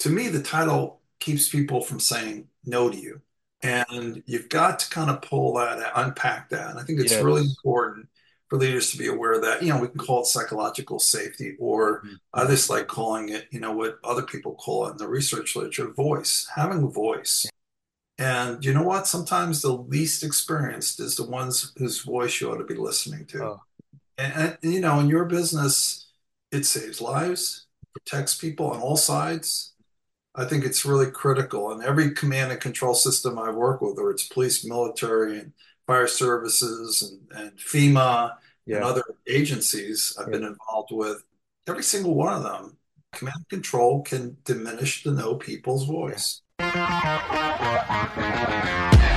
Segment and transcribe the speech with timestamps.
[0.00, 3.20] to me, the title keeps people from saying no to you.
[3.62, 6.70] And you've got to kind of pull that, unpack that.
[6.70, 8.08] And I think it's really important
[8.48, 12.02] for leaders to be aware that, you know, we can call it psychological safety, or
[12.02, 12.16] Mhm.
[12.32, 15.56] I just like calling it, you know, what other people call it in the research
[15.56, 17.46] literature, voice, having a voice.
[18.18, 19.08] And you know what?
[19.08, 23.44] Sometimes the least experienced is the ones whose voice you ought to be listening to.
[23.44, 23.60] Oh,
[24.16, 26.06] And, and, you know, in your business,
[26.52, 29.72] it saves lives, protects people on all sides.
[30.38, 31.72] I think it's really critical.
[31.72, 35.52] And every command and control system I work with, whether it's police, military, and
[35.86, 38.32] fire services, and, and FEMA,
[38.66, 40.32] and other agencies I've Yeah.
[40.38, 41.22] been involved with,
[41.66, 42.76] every single one of them,
[43.12, 46.42] command and control can diminish the no people's voice.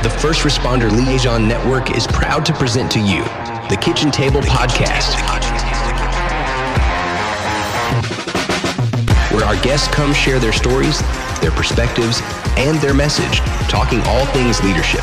[0.03, 3.23] The First Responder Liaison Network is proud to present to you
[3.69, 5.15] the Kitchen Table Podcast,
[9.49, 11.01] our guests come share their stories,
[11.41, 12.21] their perspectives,
[12.55, 15.01] and their message, talking all things leadership.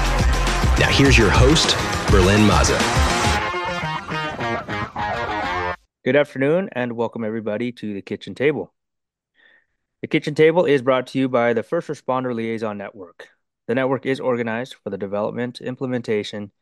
[0.78, 1.74] Now, here's your host,
[2.12, 2.78] Berlin Maza.
[6.04, 8.72] Good afternoon, and welcome everybody to the Kitchen Table.
[10.02, 13.30] The Kitchen Table is brought to you by the First Responder Liaison Network.
[13.66, 16.52] The network is organized for the development, implementation,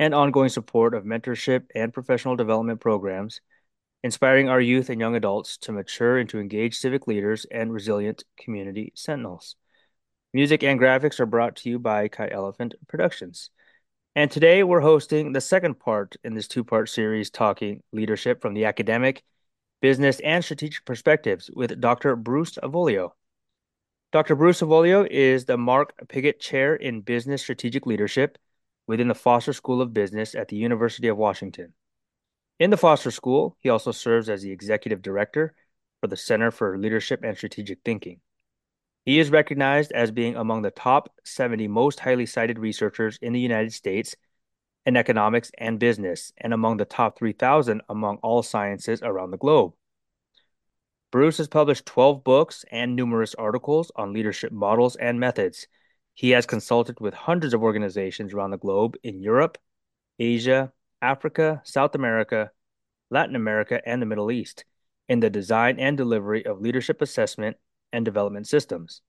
[0.00, 3.40] and ongoing support of mentorship and professional development programs,
[4.02, 8.92] inspiring our youth and young adults to mature into engaged civic leaders and resilient community
[8.94, 9.56] sentinels.
[10.32, 13.50] Music and graphics are brought to you by Kite Elephant Productions.
[14.16, 18.54] And today we're hosting the second part in this two part series talking leadership from
[18.54, 19.22] the academic,
[19.80, 22.16] business, and strategic perspectives with Dr.
[22.16, 23.12] Bruce Avolio.
[24.12, 24.34] Dr.
[24.34, 28.38] Bruce Avolio is the Mark Pigott Chair in Business Strategic Leadership
[28.86, 31.74] within the Foster School of Business at the University of Washington.
[32.60, 35.54] In the Foster School, he also serves as the Executive Director
[36.02, 38.20] for the Center for Leadership and Strategic Thinking.
[39.06, 43.40] He is recognized as being among the top 70 most highly cited researchers in the
[43.40, 44.14] United States
[44.84, 49.72] in economics and business, and among the top 3,000 among all sciences around the globe.
[51.10, 55.66] Bruce has published 12 books and numerous articles on leadership models and methods.
[56.12, 59.56] He has consulted with hundreds of organizations around the globe in Europe,
[60.18, 62.50] Asia, Africa, South America,
[63.10, 64.64] Latin America, and the Middle East
[65.08, 67.56] in the design and delivery of leadership assessment
[67.92, 69.02] and development systems.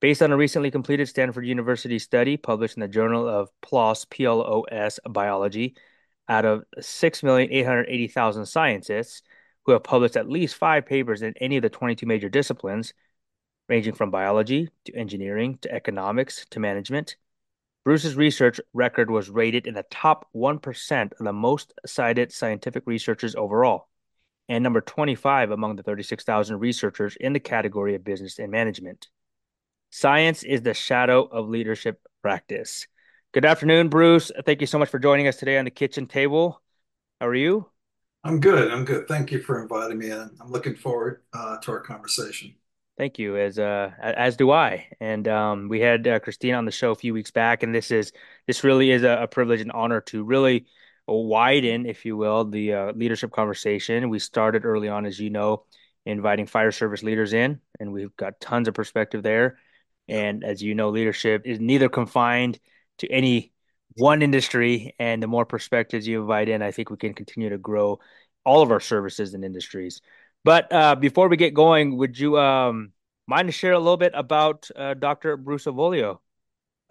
[0.00, 4.98] Based on a recently completed Stanford University study published in the Journal of PLOS, PLOS
[5.08, 5.74] Biology,
[6.28, 9.22] out of 6,880,000 scientists
[9.64, 12.92] who have published at least five papers in any of the 22 major disciplines,
[13.68, 17.16] ranging from biology to engineering to economics to management.
[17.84, 23.34] Bruce's research record was rated in the top 1% of the most cited scientific researchers
[23.34, 23.88] overall,
[24.48, 29.08] and number 25 among the 36,000 researchers in the category of business and management.
[29.90, 32.86] Science is the shadow of leadership practice.
[33.32, 34.32] Good afternoon, Bruce.
[34.46, 36.62] Thank you so much for joining us today on the kitchen table.
[37.20, 37.68] How are you?
[38.24, 38.72] I'm good.
[38.72, 39.06] I'm good.
[39.08, 40.30] Thank you for inviting me in.
[40.40, 42.54] I'm looking forward uh, to our conversation.
[42.96, 44.86] Thank you, as uh, as do I.
[45.00, 47.90] And um, we had uh, Christine on the show a few weeks back, and this
[47.90, 48.12] is
[48.46, 50.66] this really is a, a privilege and honor to really
[51.08, 54.10] widen, if you will, the uh, leadership conversation.
[54.10, 55.64] We started early on, as you know,
[56.06, 59.58] inviting fire service leaders in, and we've got tons of perspective there.
[60.06, 62.60] And as you know, leadership is neither confined
[62.98, 63.52] to any
[63.96, 67.58] one industry, and the more perspectives you invite in, I think we can continue to
[67.58, 67.98] grow
[68.44, 70.00] all of our services and industries.
[70.44, 72.92] But uh, before we get going, would you um,
[73.26, 75.36] mind to share a little bit about uh, Dr.
[75.36, 76.18] Bruce Avolio?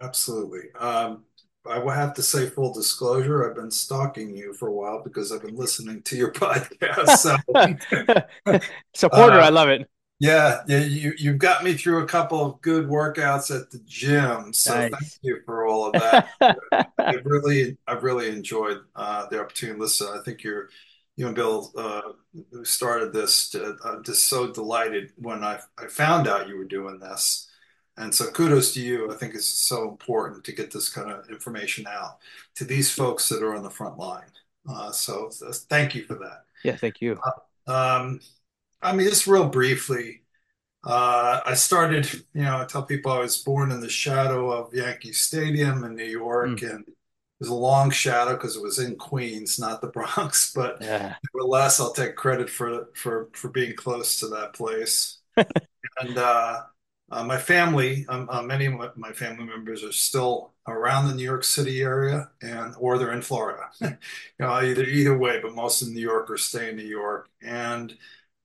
[0.00, 0.72] Absolutely.
[0.78, 1.24] Um,
[1.66, 5.32] I will have to say full disclosure, I've been stalking you for a while because
[5.32, 7.16] I've been listening to your podcast.
[7.16, 7.36] So
[8.94, 9.88] Supporter, I uh, love it.
[10.18, 14.52] yeah, yeah, you you've got me through a couple of good workouts at the gym.
[14.52, 16.28] So thank you for all of that.
[16.98, 20.08] I've really I've really enjoyed uh, the opportunity to listen.
[20.18, 20.68] I think you're
[21.16, 22.02] you and Bill uh,
[22.50, 23.50] who started this.
[23.50, 27.48] To, I'm just so delighted when I I found out you were doing this.
[27.96, 29.12] And so kudos to you.
[29.12, 32.18] I think it's so important to get this kind of information out
[32.56, 34.30] to these folks that are on the front line.
[34.68, 36.44] Uh, so, so thank you for that.
[36.64, 37.18] Yeah, thank you.
[37.66, 38.20] Um,
[38.82, 40.22] I mean, just real briefly,
[40.84, 44.74] uh, I started, you know, I tell people I was born in the shadow of
[44.74, 46.84] Yankee Stadium in New York, Mm, and
[47.44, 50.52] was a long shadow because it was in Queens, not the Bronx.
[50.54, 51.16] But yeah.
[51.34, 55.18] nevertheless, I'll take credit for for for being close to that place.
[56.00, 56.62] And uh,
[57.10, 61.22] uh, my family, um, uh, many of my family members are still around the New
[61.24, 63.70] York City area, and or they're in Florida.
[64.40, 67.28] You know, either either way, but most in New York or stay in New York.
[67.42, 67.96] And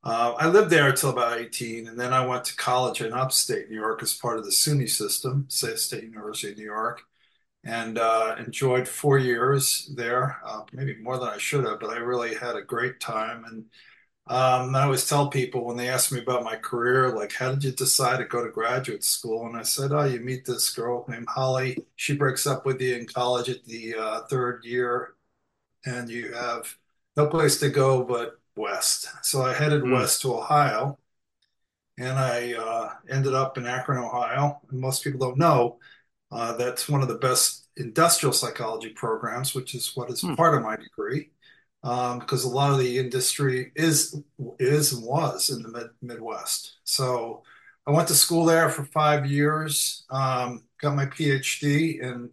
[0.04, 3.70] Uh, I lived there until about 18, and then I went to college in upstate
[3.70, 7.04] New York as part of the SUNY system, say State University of New York,
[7.64, 11.98] and uh, enjoyed four years there, uh, maybe more than I should have, but I
[11.98, 13.44] really had a great time.
[13.46, 13.66] And
[14.28, 17.64] um, I always tell people when they ask me about my career, like, how did
[17.64, 19.46] you decide to go to graduate school?
[19.48, 21.78] And I said, oh, you meet this girl named Holly.
[21.96, 25.16] She breaks up with you in college at the uh, third year,
[25.86, 26.78] and you have
[27.18, 29.10] no place to go but west.
[29.24, 29.94] So I headed mm.
[29.94, 30.98] west to Ohio,
[31.98, 34.62] and I uh, ended up in Akron, Ohio.
[34.70, 35.80] And most people don't know
[36.32, 40.36] uh, that's one of the best industrial psychology programs, which is what is mm.
[40.36, 41.30] part of my degree
[41.82, 44.22] because um, a lot of the industry is
[44.60, 46.78] is and was in the mid, Midwest.
[46.84, 47.44] So
[47.88, 52.30] I went to school there for five years, um, got my PhD in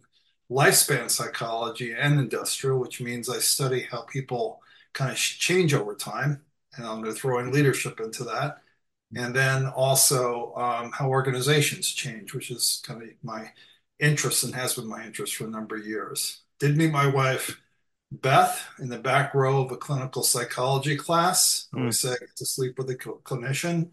[0.51, 4.61] lifespan psychology and industrial, which means I study how people
[4.93, 6.41] kind of change over time,
[6.75, 8.57] and I'm going to throw in leadership into that,
[9.15, 13.49] and then also um, how organizations change, which is kind of my
[13.99, 16.41] interest and has been my interest for a number of years.
[16.59, 17.59] Did meet my wife
[18.11, 21.67] Beth in the back row of a clinical psychology class.
[21.75, 21.85] Mm.
[21.85, 23.89] We say to sleep with a clinician.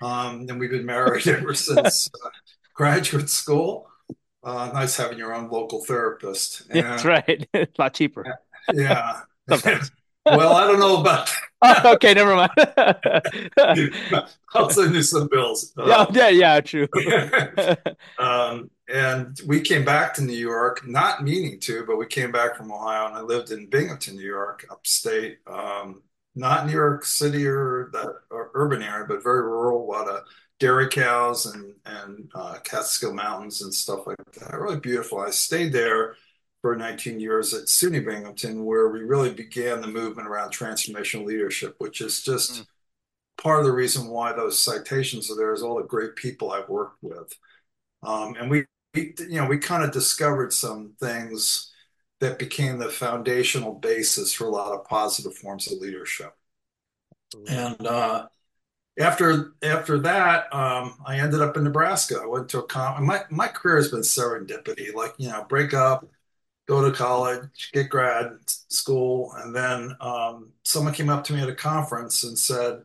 [0.00, 2.30] Um, and we've been married ever since uh,
[2.74, 3.88] graduate school.
[4.42, 6.62] Uh, nice having your own local therapist.
[6.70, 7.48] And, That's right.
[7.54, 8.24] a lot cheaper.
[8.72, 9.20] Yeah.
[10.26, 11.30] well, I don't know about
[11.62, 12.50] oh, okay, never mind.
[14.54, 15.72] I'll send you some bills.
[15.76, 16.88] Uh, yeah, yeah, yeah, true.
[18.18, 22.56] um, and we came back to New York, not meaning to, but we came back
[22.56, 25.38] from Ohio, and I lived in Binghamton, New York, upstate.
[25.46, 26.02] Um,
[26.34, 29.84] not New York City or that or urban area, but very rural.
[29.84, 30.24] A lot of
[30.58, 34.58] dairy cows and and uh, Catskill Mountains and stuff like that.
[34.58, 35.18] Really beautiful.
[35.20, 36.16] I stayed there
[36.60, 41.74] for 19 years at SUNY Binghamton, where we really began the movement around transformational leadership,
[41.78, 42.66] which is just mm.
[43.36, 46.68] part of the reason why those citations are there is all the great people I've
[46.68, 47.36] worked with.
[48.04, 51.72] Um, and we, we, you know, we kind of discovered some things
[52.20, 56.36] that became the foundational basis for a lot of positive forms of leadership.
[57.46, 58.28] And uh,
[58.98, 62.20] after after that, um, I ended up in Nebraska.
[62.22, 63.04] I went to a con.
[63.06, 66.08] My my career has been serendipity, like you know, break up,
[66.68, 71.48] go to college, get grad school, and then um, someone came up to me at
[71.50, 72.84] a conference and said,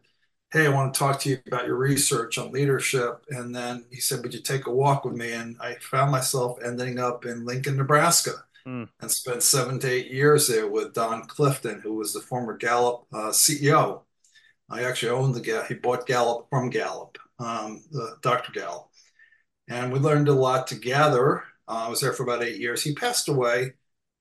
[0.52, 4.00] "Hey, I want to talk to you about your research on leadership." And then he
[4.00, 7.46] said, "Would you take a walk with me?" And I found myself ending up in
[7.46, 8.32] Lincoln, Nebraska,
[8.66, 8.88] mm.
[9.00, 13.06] and spent seven to eight years there with Don Clifton, who was the former Gallup
[13.14, 14.02] uh, CEO.
[14.70, 15.68] I actually owned the Gallup.
[15.68, 17.84] He bought Gallup from Gallup, um,
[18.22, 18.52] Dr.
[18.52, 18.90] Gallup,
[19.70, 21.44] and we learned a lot together.
[21.68, 22.84] Uh, I was there for about eight years.
[22.84, 23.74] He passed away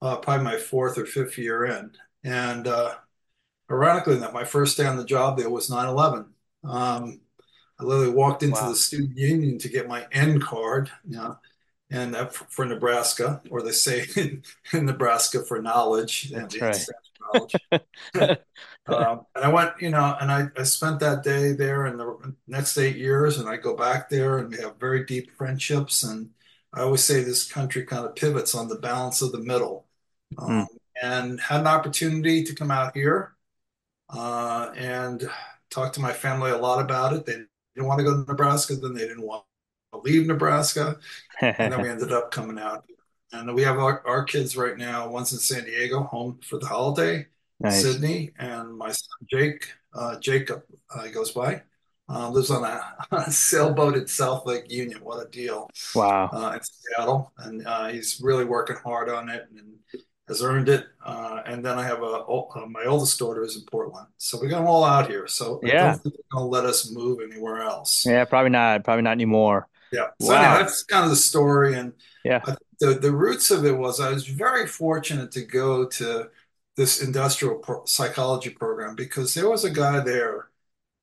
[0.02, 1.92] uh, probably my fourth or fifth year in.
[2.24, 2.94] And uh,
[3.70, 6.26] ironically, that my first day on the job there was 9 11.
[6.64, 7.20] Um,
[7.78, 8.70] I literally walked into wow.
[8.70, 11.38] the student union to get my N card, you know,
[11.90, 14.42] and for, for, Nebraska, or they say in,
[14.72, 16.30] in Nebraska for knowledge.
[16.30, 16.86] That's right.
[17.34, 17.54] Knowledge.
[18.86, 22.34] um, and I went, you know, and I, I spent that day there and the
[22.48, 26.02] next eight years, and I go back there and we have very deep friendships.
[26.02, 26.30] And
[26.72, 29.86] I always say this country kind of pivots on the balance of the middle.
[30.38, 30.66] Um, mm.
[31.02, 33.35] And had an opportunity to come out here
[34.10, 35.28] uh, and
[35.70, 37.26] talk to my family a lot about it.
[37.26, 37.36] They
[37.74, 39.44] didn't want to go to Nebraska, then they didn't want
[39.92, 40.98] to leave Nebraska.
[41.40, 42.84] and then we ended up coming out.
[43.32, 45.08] And we have our, our kids right now.
[45.08, 47.26] One's in San Diego, home for the holiday,
[47.60, 47.82] nice.
[47.82, 50.62] Sydney, and my son Jake, uh, Jacob,
[50.94, 51.62] uh, goes by.
[52.08, 55.00] Uh, lives on a, a, sailboat at South Lake Union.
[55.02, 55.68] What a deal!
[55.92, 56.30] Wow.
[56.32, 59.74] Uh, in Seattle, and uh, he's really working hard on it and
[60.28, 60.86] has earned it.
[61.04, 64.48] Uh, and then I have a, uh, my oldest daughter is in Portland, so we
[64.48, 65.26] got them all out here.
[65.26, 68.04] So yeah, I don't think they're gonna let us move anywhere else.
[68.04, 68.84] Yeah, probably not.
[68.84, 69.68] Probably not anymore.
[69.92, 70.06] Yeah.
[70.20, 70.42] So wow.
[70.42, 71.92] anyway, that's kind of the story, and
[72.24, 72.42] yeah,
[72.80, 76.28] the the roots of it was I was very fortunate to go to
[76.76, 80.48] this industrial pro- psychology program because there was a guy there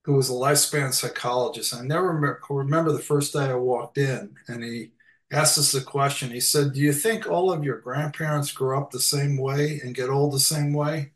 [0.05, 1.73] who was a lifespan psychologist.
[1.73, 4.91] I never remember, remember the first day I walked in, and he
[5.33, 6.31] asked us a question.
[6.31, 9.95] He said, "Do you think all of your grandparents grow up the same way and
[9.95, 11.11] get old the same way?"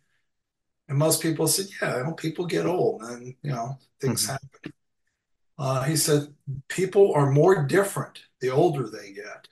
[0.90, 4.32] And most people said, "Yeah, know, people get old, and you know things mm-hmm.
[4.32, 4.74] happen."
[5.60, 6.34] Uh, he said,
[6.68, 9.48] "People are more different the older they get.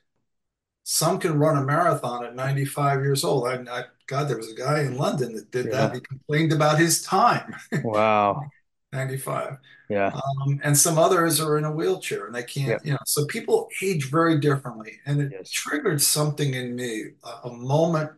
[0.84, 3.48] Some can run a marathon at 95 years old.
[3.48, 5.72] I, I God, there was a guy in London that did yeah.
[5.72, 5.96] that.
[5.96, 7.56] He complained about his time.
[7.84, 8.50] Wow."
[8.96, 9.58] 95.
[9.90, 10.08] Yeah.
[10.08, 12.78] Um, and some others are in a wheelchair and they can't, yeah.
[12.84, 15.00] you know, so people age very differently.
[15.06, 15.52] And it yes.
[15.52, 18.12] triggered something in me, a, a, moment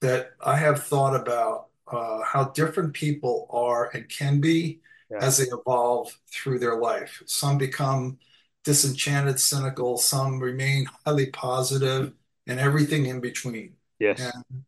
[0.00, 4.80] that I have thought about uh, how different people are and can be
[5.10, 5.18] yeah.
[5.20, 7.22] as they evolve through their life.
[7.26, 8.18] Some become
[8.64, 12.12] disenchanted, cynical, some remain highly positive,
[12.46, 13.74] and everything in between.
[13.98, 14.20] Yes.
[14.20, 14.64] And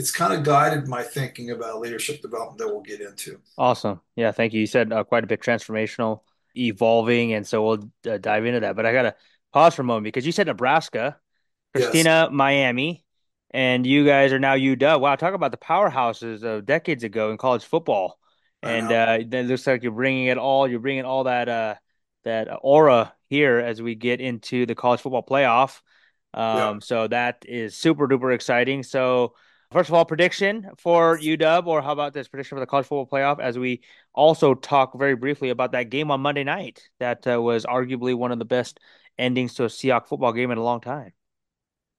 [0.00, 3.38] it's kind of guided my thinking about leadership development that we'll get into.
[3.58, 4.00] Awesome.
[4.16, 4.60] Yeah, thank you.
[4.60, 6.20] You said uh, quite a bit transformational,
[6.56, 8.76] evolving, and so we'll uh, dive into that.
[8.76, 9.14] But I got to
[9.52, 11.18] pause for a moment because you said Nebraska,
[11.74, 12.28] Christina, yes.
[12.32, 13.04] Miami,
[13.50, 15.00] and you guys are now UW.
[15.00, 18.18] Wow, talk about the powerhouses of decades ago in college football.
[18.62, 20.66] And uh, it looks like you're bringing it all.
[20.66, 21.74] You're bringing all that uh,
[22.24, 25.80] that aura here as we get into the college football playoff.
[26.32, 26.78] Um, yeah.
[26.80, 28.82] So that is super duper exciting.
[28.82, 29.34] So
[29.70, 33.06] first of all, prediction for UW, or how about this prediction for the college football
[33.06, 33.40] playoff?
[33.40, 33.82] As we
[34.14, 38.32] also talk very briefly about that game on Monday night, that uh, was arguably one
[38.32, 38.80] of the best
[39.18, 41.12] endings to a Seahawks football game in a long time.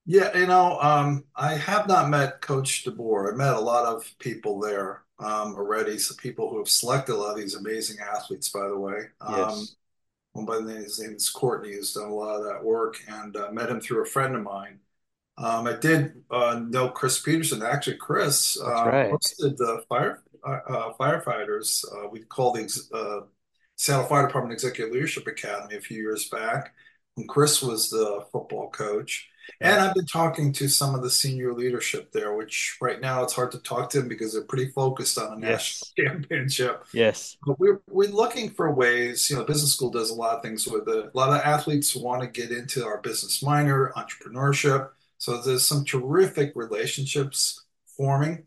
[0.05, 3.33] Yeah, you know, um, I have not met Coach DeBoer.
[3.33, 5.99] I met a lot of people there um, already.
[5.99, 9.09] Some people who have selected a lot of these amazing athletes, by the way.
[9.21, 9.75] Um, yes.
[10.33, 12.97] One by the name, his name is Courtney, who's done a lot of that work,
[13.07, 14.79] and uh, met him through a friend of mine.
[15.41, 17.63] Um, I did uh, know Chris Petersen.
[17.63, 19.11] Actually, Chris uh, right.
[19.11, 21.83] hosted the fire uh, uh, firefighters.
[21.91, 23.27] Uh, we called the
[23.75, 26.73] Seattle Fire Department Executive Leadership Academy a few years back
[27.15, 29.27] when Chris was the football coach.
[29.59, 33.33] And I've been talking to some of the senior leadership there, which right now it's
[33.33, 36.85] hard to talk to them because they're pretty focused on a national championship.
[36.93, 37.37] Yes.
[37.45, 40.67] But we're, we're looking for ways, you know, business school does a lot of things
[40.67, 41.11] with it.
[41.13, 44.89] A lot of athletes want to get into our business minor, entrepreneurship.
[45.21, 47.63] So there's some terrific relationships
[47.95, 48.43] forming.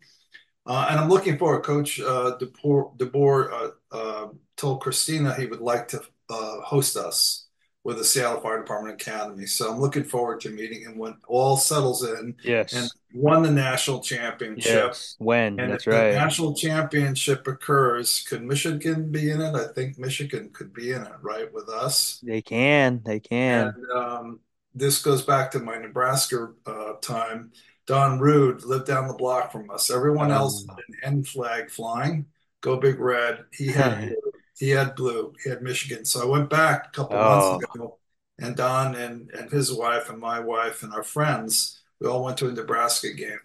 [0.65, 2.01] Uh, and I'm looking for a coach.
[2.01, 4.27] Uh, DeBoer, DeBoer uh, uh,
[4.57, 7.47] told Christina he would like to uh, host us
[7.85, 9.45] with the Seattle Fire Department Academy.
[9.45, 12.35] So I'm looking forward to meeting him when all settles in.
[12.43, 12.73] Yes.
[12.73, 14.87] And won the national championship.
[14.87, 15.15] Yes.
[15.17, 15.57] When?
[15.57, 16.11] And That's right.
[16.11, 19.55] the national championship occurs, could Michigan be in it?
[19.55, 22.19] I think Michigan could be in it, right, with us.
[22.21, 23.01] They can.
[23.05, 23.67] They can.
[23.67, 24.39] And um,
[24.75, 27.51] this goes back to my Nebraska uh, time.
[27.87, 29.89] Don Rude lived down the block from us.
[29.89, 32.25] Everyone um, else had an N flag flying.
[32.61, 33.45] Go Big Red.
[33.53, 34.15] He had
[34.59, 35.33] he had blue.
[35.43, 36.03] He had Michigan.
[36.03, 37.51] So I went back a couple oh.
[37.51, 37.99] months ago,
[38.39, 42.37] and Don and and his wife and my wife and our friends, we all went
[42.39, 43.39] to a Nebraska game,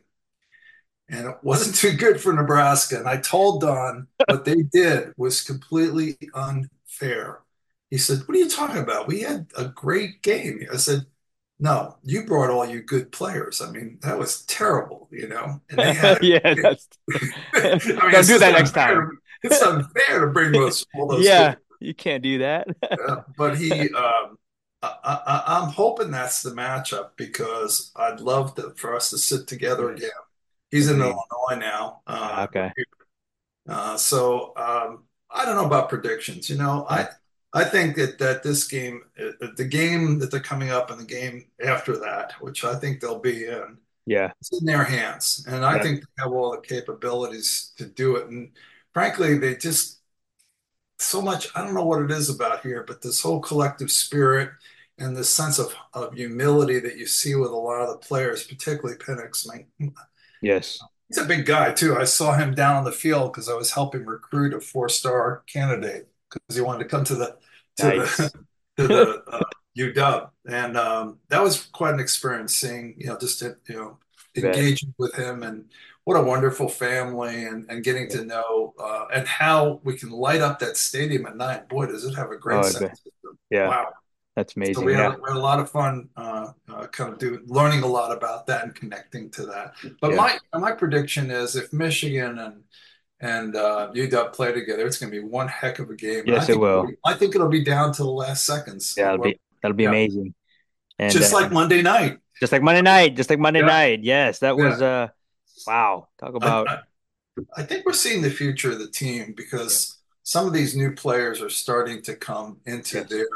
[1.08, 2.96] and it wasn't too good for Nebraska.
[2.98, 7.40] And I told Don what they did was completely unfair.
[7.90, 9.06] He said, "What are you talking about?
[9.06, 11.06] We had a great game." I said.
[11.62, 13.60] No, you brought all you good players.
[13.60, 15.60] I mean, that was terrible, you know.
[15.68, 16.88] And they had, yeah, that's.
[17.12, 19.10] I mean, Don't do that next time
[19.42, 20.86] it's unfair to bring those.
[20.94, 22.68] those yeah, you can't do that.
[23.36, 24.38] but he, um,
[24.82, 29.90] I, am hoping that's the matchup because I'd love to, for us to sit together
[29.90, 30.10] again.
[30.70, 32.02] He's in Illinois now.
[32.06, 32.72] Uh, okay.
[33.68, 36.48] Uh, so um, I don't know about predictions.
[36.48, 37.08] You know, I
[37.52, 41.04] I think that that this game, uh, the game that they're coming up, and the
[41.04, 45.64] game after that, which I think they'll be in, yeah, it's in their hands, and
[45.64, 45.82] I yeah.
[45.82, 48.28] think they have all the capabilities to do it.
[48.28, 48.52] And
[48.94, 50.00] frankly, they just
[51.00, 51.48] so much.
[51.56, 54.50] I don't know what it is about here, but this whole collective spirit
[54.98, 58.44] and this sense of, of humility that you see with a lot of the players,
[58.44, 59.48] particularly Penix.
[60.40, 60.78] yes,
[61.08, 61.96] he's a big guy too.
[61.96, 66.09] I saw him down on the field because I was helping recruit a four-star candidate
[66.30, 67.36] because he wanted to come to the
[67.78, 68.16] to nice.
[68.16, 68.30] the
[68.78, 69.42] to the uh,
[69.78, 72.56] UW, and um, that was quite an experience.
[72.56, 73.98] Seeing you know just you know
[74.36, 75.64] engaging with him and
[76.04, 80.40] what a wonderful family and, and getting to know uh, and how we can light
[80.40, 81.68] up that stadium at night.
[81.68, 83.38] Boy, does it have a great oh, sound system.
[83.50, 83.68] Yeah.
[83.68, 83.88] Wow.
[84.36, 84.74] That's amazing.
[84.74, 85.10] So we, yeah.
[85.10, 88.16] had, we, had, a lot of fun uh, uh, kind of doing learning a lot
[88.16, 89.74] about that and connecting to that.
[90.00, 90.16] But yeah.
[90.16, 92.62] my my prediction is if Michigan and
[93.20, 96.24] and uh, UW play together, it's going to be one heck of a game.
[96.26, 96.86] Yes, it will.
[96.86, 98.94] Be, I think it'll be down to the last seconds.
[98.96, 99.90] Yeah, that'll be that'll be yeah.
[99.90, 100.34] amazing.
[100.98, 102.18] And, just like uh, Monday night.
[102.38, 103.16] Just like Monday night.
[103.16, 104.00] Just like Monday night.
[104.02, 105.08] Yes, that was uh
[105.66, 106.68] Wow, talk about.
[106.68, 106.78] I,
[107.56, 110.04] I, think we're seeing the future of the team because yeah.
[110.22, 113.08] some of these new players are starting to come into yes.
[113.08, 113.26] their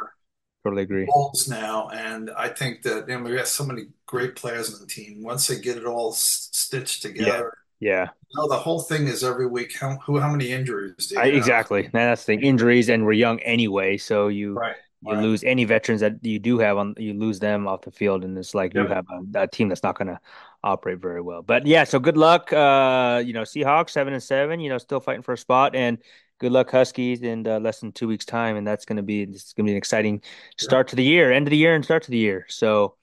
[0.65, 4.37] totally agree roles now, and I think that you know, we have so many great
[4.37, 5.23] players on the team.
[5.23, 7.53] Once they get it all stitched together,
[7.85, 8.09] yeah.
[8.35, 9.79] know, the whole thing is every week.
[9.79, 11.13] How who how many injuries?
[11.17, 11.89] I, exactly.
[11.93, 12.43] That's the thing.
[12.43, 14.77] Injuries, and we're young anyway, so you right
[15.07, 15.23] you right.
[15.23, 18.37] lose any veterans that you do have on you lose them off the field and
[18.39, 18.89] it's like yep.
[18.89, 20.19] you have a, a, team that's not going to
[20.63, 24.61] operate very well but yeah so good luck uh you know seahawks seven and seven
[24.61, 25.99] you know still fighting for a spot and
[26.39, 29.23] good luck huskies in uh, less than two weeks time and that's going to be
[29.23, 30.23] it's going to be an exciting
[30.57, 32.95] start to the year end of the year and start to the year so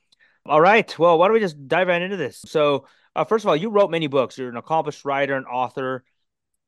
[0.45, 2.85] all right well why don't we just dive right into this so
[3.15, 6.03] uh, first of all you wrote many books you're an accomplished writer and author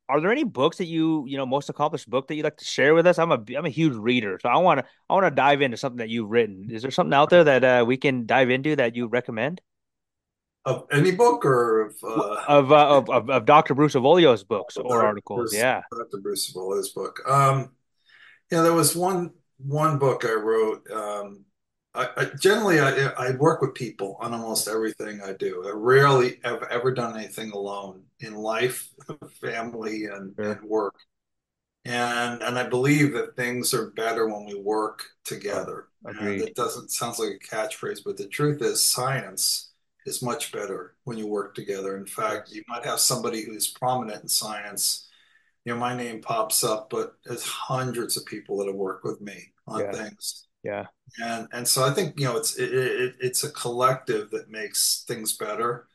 [0.09, 2.65] are there any books that you you know most accomplished book that you'd like to
[2.65, 3.17] share with us?
[3.17, 5.77] I'm a I'm a huge reader, so I want to I want to dive into
[5.77, 6.69] something that you've written.
[6.69, 9.61] Is there something out there that uh, we can dive into that you recommend?
[10.65, 13.75] Of any book or of uh, of, uh, of, of of Dr.
[13.75, 15.05] Bruce Avolio's books or Dr.
[15.05, 15.39] articles?
[15.51, 15.81] Bruce, Yeah.
[15.91, 16.21] Dr.
[16.21, 17.21] Bruce Avolio's book.
[17.27, 17.71] Um,
[18.51, 20.89] yeah, there was one one book I wrote.
[20.91, 21.45] Um,
[21.95, 25.63] I, I generally I, I work with people on almost everything I do.
[25.67, 28.89] I rarely have ever done anything alone in life,
[29.41, 30.51] family, and, Sure.
[30.53, 30.95] and work.
[31.85, 35.89] And and I believe that things are better when we work together.
[36.05, 39.71] Oh, and it doesn't sounds like a catchphrase, but the truth is science
[40.05, 41.97] is much better when you work together.
[41.97, 45.09] In fact, you might have somebody who's prominent in science.
[45.65, 49.21] You know, my name pops up, but there's hundreds of people that have worked with
[49.21, 49.91] me on Yeah.
[49.91, 50.47] things.
[50.63, 50.85] Yeah.
[51.21, 55.03] And and so I think, you know, it's it, it, it's a collective that makes
[55.07, 55.87] things better.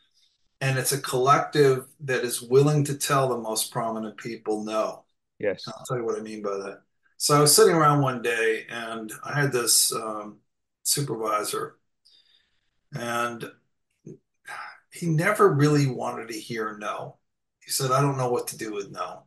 [0.61, 5.05] And it's a collective that is willing to tell the most prominent people no.
[5.39, 5.65] Yes.
[5.69, 6.83] I'll tell you what I mean by that.
[7.17, 10.39] So I was sitting around one day and I had this um,
[10.83, 11.77] supervisor,
[12.93, 13.51] and
[14.93, 17.17] he never really wanted to hear no.
[17.61, 19.25] He said, I don't know what to do with no.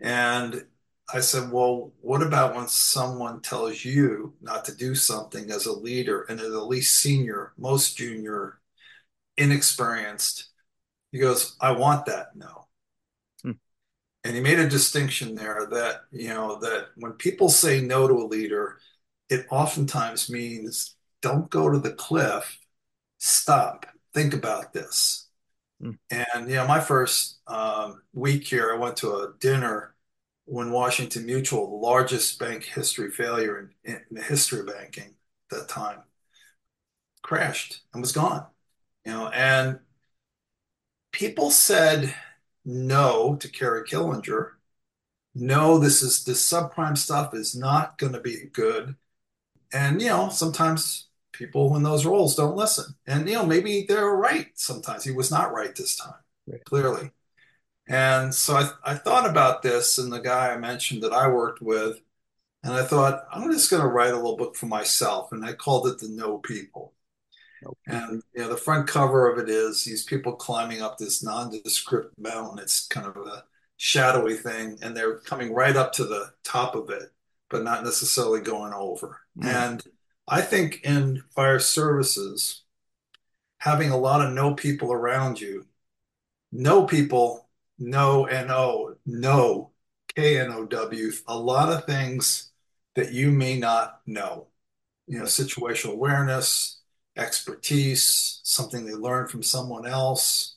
[0.00, 0.64] And
[1.12, 5.72] I said, Well, what about when someone tells you not to do something as a
[5.72, 8.58] leader and at least senior, most junior,
[9.36, 10.48] inexperienced?
[11.12, 12.66] He goes, I want that no.
[13.42, 13.52] Hmm.
[14.24, 18.14] And he made a distinction there that, you know, that when people say no to
[18.14, 18.78] a leader,
[19.28, 22.58] it oftentimes means don't go to the cliff,
[23.18, 25.28] stop, think about this.
[25.80, 25.92] Hmm.
[26.10, 29.94] And, you know, my first um, week here, I went to a dinner
[30.50, 35.14] when Washington Mutual, the largest bank history failure in, in the history of banking
[35.52, 36.00] at that time,
[37.22, 38.46] crashed and was gone.
[39.04, 39.80] You know, and
[41.12, 42.14] people said
[42.64, 44.52] no to Kerry Killinger.
[45.34, 48.96] No, this is this subprime stuff is not going to be good.
[49.72, 52.94] And you know, sometimes people in those roles don't listen.
[53.06, 54.48] And you know, maybe they're right.
[54.56, 56.64] Sometimes he was not right this time, Right.
[56.64, 57.12] clearly.
[57.90, 61.60] And so I, I thought about this and the guy I mentioned that I worked
[61.60, 62.00] with,
[62.62, 65.32] and I thought, I'm just going to write a little book for myself.
[65.32, 66.94] And I called it The No People.
[67.64, 67.78] Nope.
[67.88, 72.16] And you know, the front cover of it is these people climbing up this nondescript
[72.16, 72.60] mountain.
[72.60, 73.44] It's kind of a
[73.76, 77.10] shadowy thing, and they're coming right up to the top of it,
[77.48, 79.18] but not necessarily going over.
[79.36, 79.46] Mm.
[79.46, 79.82] And
[80.28, 82.62] I think in fire services,
[83.58, 85.66] having a lot of no people around you,
[86.52, 87.49] no people,
[87.80, 88.26] no
[89.06, 89.70] no
[90.14, 92.50] K N O W, a lot of things
[92.94, 94.48] that you may not know.
[95.06, 96.80] You know, situational awareness,
[97.16, 100.56] expertise, something they learned from someone else.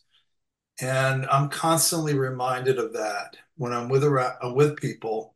[0.81, 5.35] And I'm constantly reminded of that when I'm with around, I'm with people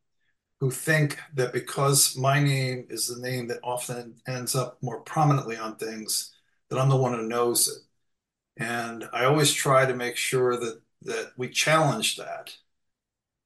[0.60, 5.58] who think that because my name is the name that often ends up more prominently
[5.58, 6.34] on things,
[6.70, 8.64] that I'm the one who knows it.
[8.64, 12.56] And I always try to make sure that that we challenge that.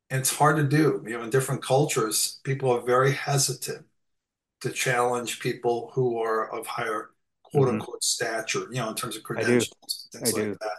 [0.10, 1.04] And it's hard to do.
[1.08, 3.86] You know, in different cultures, people are very hesitant
[4.62, 7.12] to challenge people who are of higher
[7.44, 7.74] quote Mhm.
[7.76, 9.60] unquote stature, you know, in terms of I do.
[9.60, 10.58] credentials, things I like do.
[10.62, 10.78] that.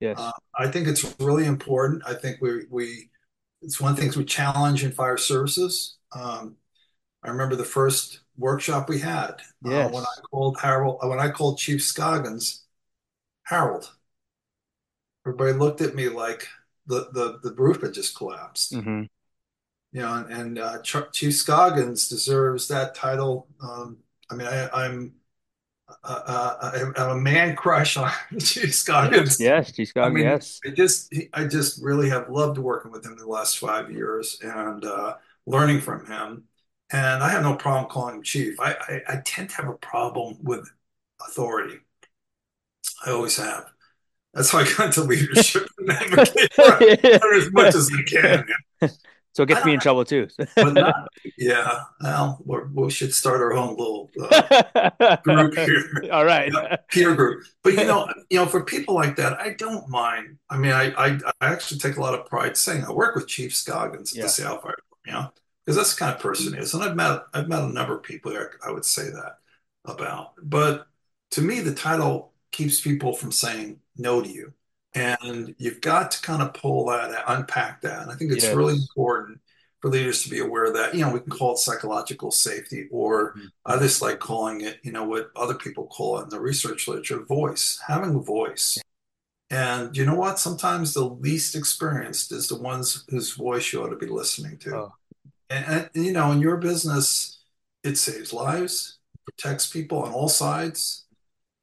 [0.00, 0.18] Yes.
[0.18, 2.02] Uh, I think it's really important.
[2.06, 3.10] I think we we
[3.62, 5.96] it's one of the things we challenge in fire services.
[6.12, 6.56] Um,
[7.24, 11.58] I remember the first workshop we had uh, when I called Harold when I called
[11.58, 12.64] Chief Scoggins
[13.44, 13.92] Harold.
[15.26, 16.48] Everybody looked at me like
[16.86, 18.80] the the the roof had just collapsed.
[18.80, 19.04] hmm
[19.92, 23.46] You know, and, and uh, Ch- Chief Scoggins deserves that title.
[23.62, 23.98] Um,
[24.30, 25.14] I mean, I, I'm
[25.88, 25.94] uh,
[26.26, 28.10] uh, I have a man crush on
[28.40, 29.38] Chief Scoggins.
[29.38, 29.84] Yes, G.
[30.02, 30.10] I Scott.
[30.10, 30.62] mean, yes.
[30.66, 34.84] I just I just really have loved working with him the last five years and
[34.84, 36.44] uh, learning from him.
[36.92, 38.60] And I have no problem calling him chief.
[38.60, 40.70] I, I, I tend to have a problem with
[41.28, 41.80] authority.
[43.06, 43.72] I always have.
[44.34, 48.44] That's how I got into leadership and advocate for as much as I can.
[49.32, 50.26] so it gets me in trouble too.
[50.60, 55.84] Not, yeah, well, we're, we should start our own little uh, group here.
[56.12, 56.52] All right.
[56.52, 57.44] Yeah, peer group.
[57.62, 60.38] But you know, you know, for people like that, I don't mind.
[60.50, 63.28] I mean, I I, I actually take a lot of pride saying I work with
[63.28, 64.22] Chief Scoggins at Yeah.
[64.24, 65.32] the Seattle Fire, Department, you know,
[65.64, 66.74] because that's the kind of person he is.
[66.74, 69.38] And I've met I've met a number of people there I would say that
[69.84, 70.32] about.
[70.42, 70.86] But
[71.32, 74.52] to me, the title keeps people from saying no to you.
[74.94, 78.02] And you've got to kind of pull that, unpack that.
[78.02, 78.54] And I think it's Yes.
[78.54, 79.40] really important
[79.80, 80.94] for leaders to be aware of that.
[80.94, 83.50] You know, we can call it psychological safety, or Mhm.
[83.66, 86.86] I just like calling it, you know, what other people call it in the research
[86.88, 88.78] literature, voice, having a voice.
[89.50, 90.38] And you know what?
[90.38, 94.76] Sometimes the least experienced is the ones whose voice you ought to be listening to.
[94.76, 94.92] Oh,
[95.50, 97.40] And, and you know, in your business,
[97.82, 101.03] it saves lives, protects people on all sides.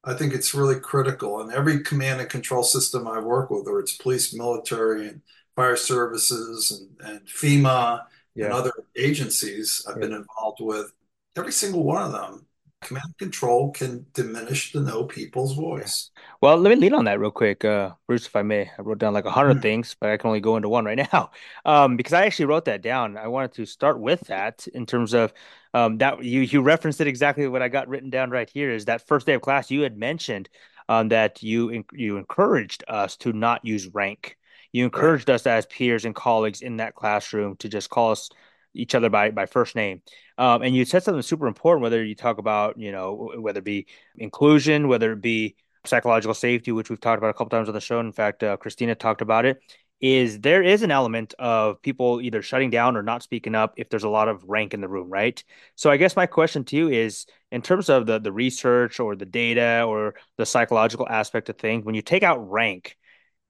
[0.03, 1.41] I think it's really critical.
[1.41, 5.21] And every command and control system I work with, whether it's police, military, and
[5.55, 8.05] fire services, and, and FEMA,
[8.39, 10.07] and other agencies I've Yeah.
[10.07, 10.91] been involved with,
[11.35, 12.47] every single one of them,
[12.81, 16.11] command control can diminish the no people's voice.
[16.41, 18.69] Well, let me lead on that real quick, uh, Bruce, if I may.
[18.77, 20.85] I wrote down like a hundred Mm, things, but I can only go into one
[20.85, 21.31] right now.
[21.65, 23.17] Um, because I actually wrote that down.
[23.17, 25.33] I wanted to start with that in terms of
[25.73, 28.85] um that you you referenced it exactly what I got written down right here is
[28.85, 30.49] that first day of class you had mentioned
[30.89, 34.37] um that you you encouraged us to not use rank.
[34.73, 35.15] You Right.
[35.15, 38.29] encouraged us as peers and colleagues in that classroom to just call us
[38.73, 40.01] each other by by first name.
[40.38, 43.65] Um, and you said something super important, whether you talk about, you know, whether it
[43.65, 45.55] be inclusion, whether it be
[45.86, 47.99] psychological safety, which we've talked about a couple times on the show.
[47.99, 49.62] In fact, uh, Christina talked about it.
[49.99, 53.88] Is there is an element of people either shutting down or not speaking up if
[53.88, 55.43] there's a lot of rank in the room, right?
[55.75, 59.15] So I guess my question to you is, in terms of the the research or
[59.15, 62.97] the data or the psychological aspect of things, when you take out rank,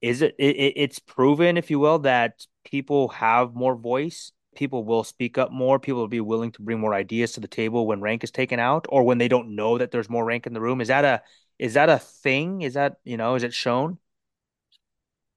[0.02, 5.04] is it, it it's proven, if you will, that people have more voice, people will
[5.04, 8.02] speak up more, people will be willing to bring more ideas to the table when
[8.02, 10.62] rank is taken out, or when they don't know that there's more rank in the
[10.62, 10.82] room.
[10.82, 11.24] Is that a
[11.60, 12.62] is that a thing?
[12.64, 14.00] Is that, you know, is it shown?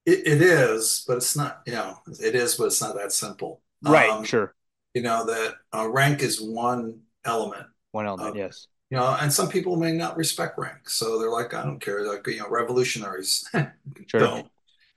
[0.07, 3.62] It, it is, but it's not, you know, it is, but it's not that simple.
[3.83, 4.55] Right, Um, sure.
[4.94, 8.68] you know, that uh, rank is one element One element, of, yes.
[8.90, 10.88] you know, and some people may not respect rank.
[10.88, 12.07] So they're like, I don't care.
[12.07, 13.48] Like, you know, revolutionaries
[14.07, 14.33] Sure.
[14.33, 14.46] don't.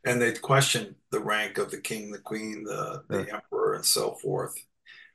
[0.06, 4.12] And they question the rank of the king, the queen, the, the emperor, and so
[4.12, 4.54] forth.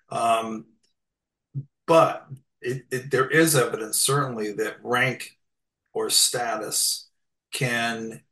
[0.09, 0.66] Um,
[1.87, 2.27] but
[2.62, 5.37] it, it, there is evidence, certainly, that rank
[5.92, 7.11] or status
[7.53, 8.22] can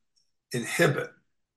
[0.53, 1.11] inhibit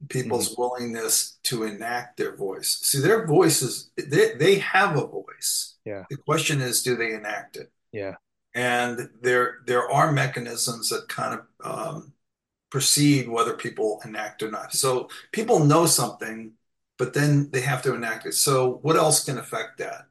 [0.09, 2.79] people's willingness to enact their voice.
[2.81, 5.75] See, their voices, they, they have a voice.
[5.85, 6.03] Yeah.
[6.09, 7.71] The question is, do they enact it?
[7.93, 8.15] Yeah.
[8.53, 12.13] And there there are mechanisms that kind of um,
[12.69, 14.73] precede whether people enact or not.
[14.73, 16.51] So people know something,
[17.03, 18.33] but then they have to enact it.
[18.33, 20.05] So what else can affect that?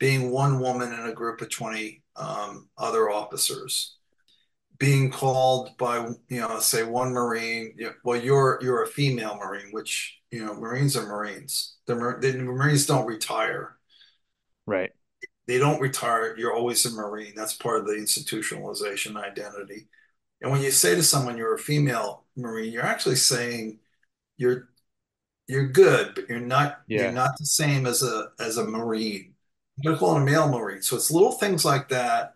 [0.00, 3.98] Being one woman in a group of 20 um, other officers
[4.76, 9.36] being called by you know say one marine you know, well you're you're a female
[9.36, 13.76] marine which you know marines are marines the, the marines don't retire
[14.66, 14.90] Right.
[15.46, 19.86] they don't retire you're always a marine that's part of the institutionalization identity
[20.42, 23.78] and when you say to someone you're a female marine you're actually saying
[24.36, 24.68] you're
[25.46, 29.32] you're good but you're not you're not the same as a as a marine
[29.82, 32.34] going to call it a male marine so it's little things like that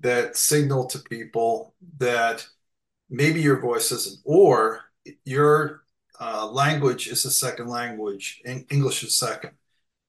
[0.00, 2.46] that signal to people that
[3.08, 4.80] maybe your voice isn't, or
[5.24, 5.84] your
[6.20, 9.52] uh, language is a second language, and English is second.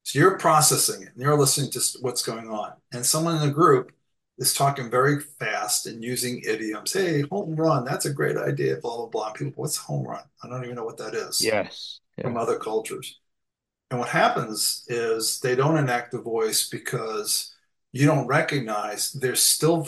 [0.03, 2.73] So you're processing it and you're listening to what's going on.
[2.91, 3.93] And someone in the group
[4.37, 6.91] is talking very fast and using idioms.
[6.91, 9.27] Hey, home run, that's a great idea, blah, blah, blah.
[9.27, 10.23] And people, what's home run?
[10.43, 11.99] I don't even know what that is Yes.
[12.21, 13.19] From other cultures.
[13.89, 17.55] And what happens is they don't enact the voice because
[17.91, 19.87] you don't recognize they're still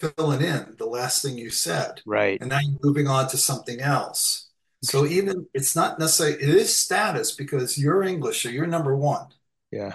[0.00, 2.00] filling in the last thing you said.
[2.06, 2.40] Right.
[2.40, 4.48] And now you're moving on to something else.
[4.82, 9.26] So even it's not necessarily, it is status because you're English, so you're number one.
[9.70, 9.94] Yeah.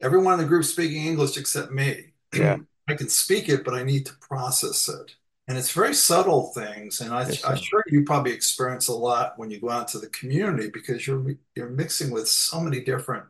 [0.00, 2.12] Everyone in the group speaking English except me.
[2.32, 2.58] Yeah.
[2.88, 5.14] I can speak it, but I need to process it.
[5.46, 7.00] And it's very subtle things.
[7.00, 7.56] And I, Yes, sir.
[7.56, 11.36] sure you probably experience a lot when you go out to the community because you're
[11.54, 13.24] you're mixing with so many different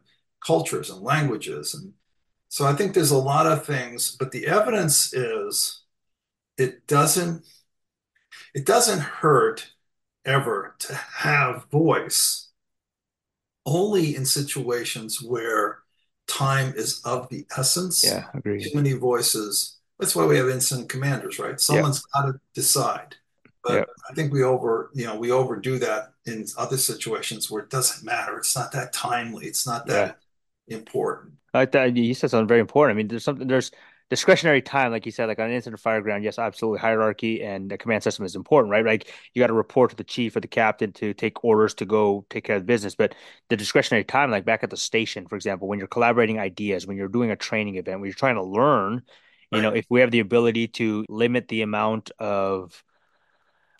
[0.44, 1.74] cultures and languages.
[1.74, 1.92] And
[2.48, 5.83] so I think there's a lot of things, but the evidence is
[6.57, 7.44] it doesn't
[8.55, 9.72] it doesn't hurt
[10.24, 12.50] ever to have voice
[13.66, 15.79] only in situations where
[16.27, 18.05] time is of the essence.
[18.05, 18.27] Yeah.
[18.35, 19.79] agree Too many voices.
[19.98, 21.50] That's why we have incident commanders, right?
[21.50, 21.57] Yeah.
[21.57, 23.16] Someone's got to decide.
[23.68, 23.85] Yeah.
[23.85, 27.70] But I think we over, you know, we overdo that in other situations where it
[27.70, 28.37] doesn't matter.
[28.38, 29.46] It's not that timely.
[29.46, 29.94] It's not Yeah.
[29.94, 30.18] that
[30.68, 31.35] important.
[31.54, 31.96] I that.
[31.96, 32.96] You said something very important.
[32.96, 33.70] I mean, there's something, there's
[34.11, 36.24] discretionary time, like you said, like on an incident fire ground.
[36.24, 36.80] Yes, absolutely.
[36.80, 38.85] Hierarchy and the command system is important, right?
[38.85, 41.87] Like you got to report to the chief or the captain to take orders to
[41.87, 42.94] go take care of the business.
[42.94, 43.14] But
[43.48, 46.96] the discretionary time, like back at the station, for example, when you're collaborating ideas, when
[46.96, 49.02] you're doing a training event, when you're trying to learn,
[49.50, 52.83] you know, if we have the ability to limit the amount of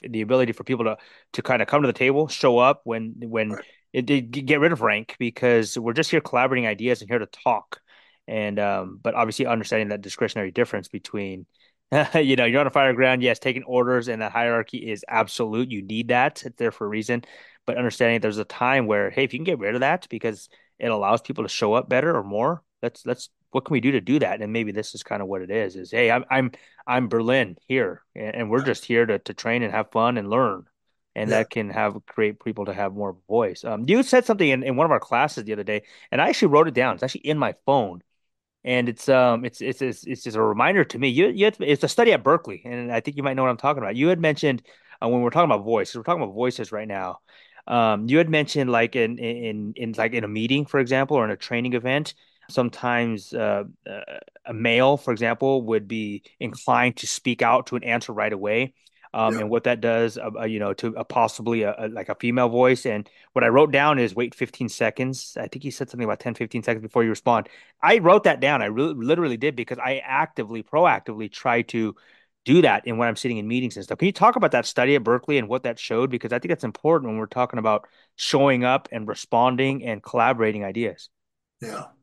[0.03, 0.97] the ability for people to
[1.33, 3.65] to kind of come to the table, show up when when Right.
[3.93, 7.27] it, it get rid of rank because we're just here collaborating ideas and here to
[7.27, 7.81] talk.
[8.27, 11.47] And um, but obviously understanding that discretionary difference between
[12.15, 13.23] you know, you're on a fire ground.
[13.23, 15.71] Yes, taking orders and that hierarchy is absolute.
[15.71, 16.43] You need that.
[16.45, 17.23] It's there for a reason.
[17.67, 20.49] But understanding there's a time where, hey, if you can get rid of that because
[20.79, 23.93] it allows people to show up better or more, let's let's what can we do
[23.93, 24.43] to do that?
[24.43, 25.77] And maybe this is kind of what it is.
[25.77, 26.51] Is hey, I'm I'm
[26.87, 30.29] I'm Berlin here, and, and we're just here to to train and have fun and
[30.29, 30.65] learn,
[31.15, 31.39] and Yeah.
[31.39, 33.65] that can have create people to have more voice.
[33.65, 36.29] Um, you said something in, in one of our classes the other day, and I
[36.29, 36.95] actually wrote it down.
[36.95, 38.03] It's actually in my phone
[38.65, 41.09] and it's um it's it's it's, it's just a reminder to me.
[41.09, 43.51] You you had, it's a study at Berkeley, and I think you might know what
[43.51, 43.97] I'm talking about.
[43.97, 44.63] You had mentioned
[45.03, 47.21] uh, when we're talking about voice, we're talking about voices right now.
[47.67, 51.25] Um, you had mentioned like in in in like in a meeting, for example, or
[51.25, 52.15] in a training event,
[52.49, 54.01] sometimes uh, uh,
[54.47, 58.75] a male, for example, would be inclined to speak out to an answer right away.
[59.13, 59.43] Um, Yeah.
[59.43, 62.17] and what that does, uh, uh, you know, to a possibly a, a, like a
[62.17, 62.85] female voice.
[62.85, 65.37] And what I wrote down is wait 15 seconds.
[65.41, 67.49] I think you said something about 10, 15 seconds before you respond
[67.83, 68.63] I wrote that down.
[68.63, 71.95] I really literally did because I actively, proactively try to
[72.45, 73.99] do that in when I'm sitting in meetings and stuff.
[73.99, 76.11] Can you talk about that study at Berkeley and what that showed?
[76.11, 80.65] Because I think that's important when we're talking about showing up and responding and collaborating
[80.65, 81.09] ideas.
[81.61, 81.94] Yeah.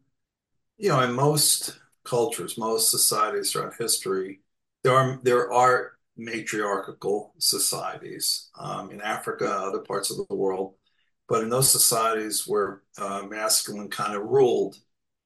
[0.81, 4.39] You know, in most cultures, most societies throughout history,
[4.83, 10.73] there are there are matriarchal societies um, in Africa, other parts of the world,
[11.29, 14.77] but in those societies where uh, masculine kind of ruled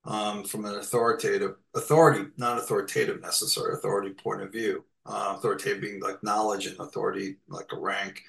[0.03, 6.01] um, from an authoritative authority, not authoritative necessary authority point of view, uh, authoritative being
[6.01, 8.21] like knowledge and authority like a rank.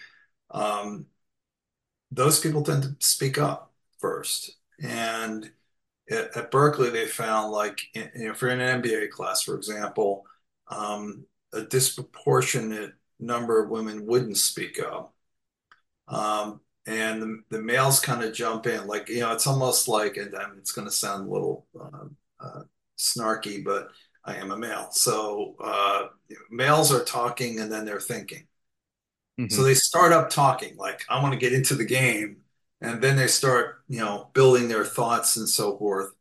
[0.52, 1.06] Um,
[2.12, 5.50] those people tend to speak up first, and
[6.10, 9.56] at, at Berkeley, they found like, you know, if you're in an MBA class, for
[9.56, 10.24] example,
[10.68, 15.14] um, a disproportionate number of women wouldn't speak up.
[16.08, 20.16] Um, and the, the males kind of jump in, like, you know, it's almost like,
[20.16, 22.06] and it's going to sound a little uh,
[22.38, 22.62] uh,
[22.96, 23.88] snarky, but
[24.24, 24.88] I am a male.
[24.92, 26.08] So uh,
[26.50, 28.46] males are talking and then they're thinking.
[29.40, 29.54] Mm-hmm.
[29.54, 32.38] So they start up talking, like, I want to get into the game.
[32.80, 36.12] And then they start, you know, building their thoughts and so forth.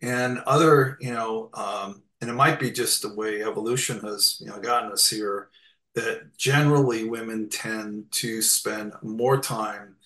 [0.00, 4.48] And other, you know, um, and it might be just the way evolution has, you
[4.48, 5.48] know, gotten us here,
[5.94, 9.96] that generally women tend to spend more time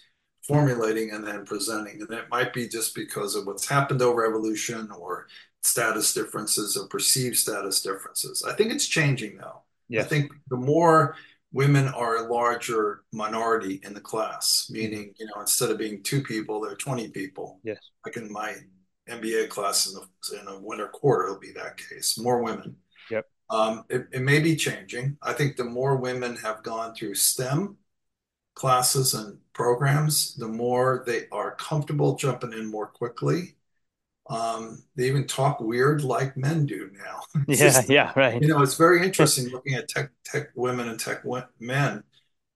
[0.43, 2.03] formulating and then presenting.
[2.03, 5.29] And it might be just because of what's happened over evolution or
[5.63, 8.45] status differences or perceived status differences.
[8.47, 10.05] I think it's changing though Yes.
[10.05, 11.17] I think the more
[11.57, 16.23] women are a larger minority in the class, meaning, you know, instead of being two
[16.23, 17.61] people, there are 20 people.
[17.65, 17.79] Yes.
[18.05, 18.57] Like in my
[19.09, 22.19] MBA class in the in a winter quarter, it'll be that case.
[22.19, 22.77] More women.
[23.11, 23.27] Yep.
[23.49, 25.17] Um, it, it may be changing.
[25.23, 27.79] I think the more women have gone through STEM
[28.55, 33.56] classes and programs, the more they are comfortable jumping in more quickly.
[34.29, 37.21] Um, they even talk weird like men do now.
[37.47, 38.41] Yeah, just- yeah, right.
[38.41, 41.23] you know, it's very interesting looking at tech tech women and tech
[41.61, 42.03] men.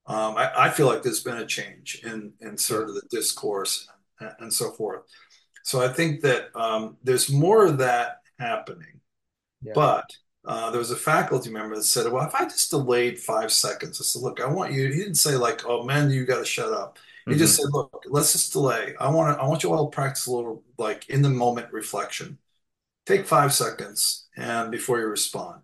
[0.06, 3.88] Um, I, I feel like there's been a change in in sort of the discourse
[4.18, 5.02] and, and so forth.
[5.62, 9.00] So I think that um, there's more of that happening.
[9.62, 9.72] Yeah.
[9.74, 10.11] But
[10.44, 14.00] uh, there was a faculty member that said, "Well, if I just delayed five seconds,"
[14.00, 16.44] I said, "Look, I want you." He didn't say like, "Oh, man, you got to
[16.44, 16.98] shut up."
[17.31, 18.95] He just said, "Look, let's just delay.
[19.01, 19.43] I want to.
[19.43, 22.38] I want you all to practice a little like in the moment reflection.
[23.07, 25.62] Take five seconds and before you respond."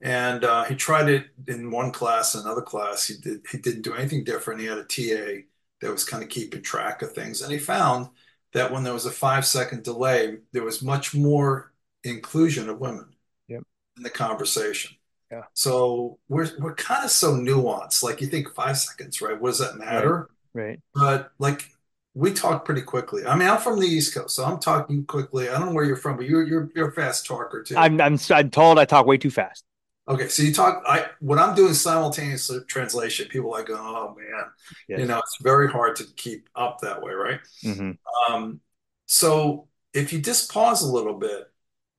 [0.00, 3.06] And uh, he tried it in one class, another class.
[3.06, 3.44] He did.
[3.50, 4.60] He didn't do anything different.
[4.60, 5.46] He had a TA
[5.80, 8.10] that was kind of keeping track of things, and he found
[8.52, 11.72] that when there was a five second delay, there was much more
[12.04, 13.14] inclusion of women
[13.48, 13.62] Yep.
[13.96, 14.96] in the conversation.
[15.30, 15.42] Yeah.
[15.54, 18.02] So we're we're kind of so nuanced.
[18.02, 19.40] Like you think five seconds, right?
[19.40, 20.30] What does that matter?
[20.58, 20.80] Right.
[20.94, 21.70] But like
[22.14, 23.24] we talk pretty quickly.
[23.24, 25.48] I mean, I'm from the East Coast, so I'm talking quickly.
[25.48, 27.76] I don't know where you're from, but you're you're you're a fast talker too.
[27.76, 29.64] I'm I'm I'm told I talk way too fast.
[30.08, 30.82] Okay, so you talk.
[30.86, 34.44] I when I'm doing simultaneous translation, people are like, "Oh man,"
[34.88, 35.00] Yes.
[35.00, 37.40] you know, it's very hard to keep up that way, right?
[37.62, 37.90] hmm
[38.28, 38.60] Um,
[39.06, 41.50] so if you just pause a little bit,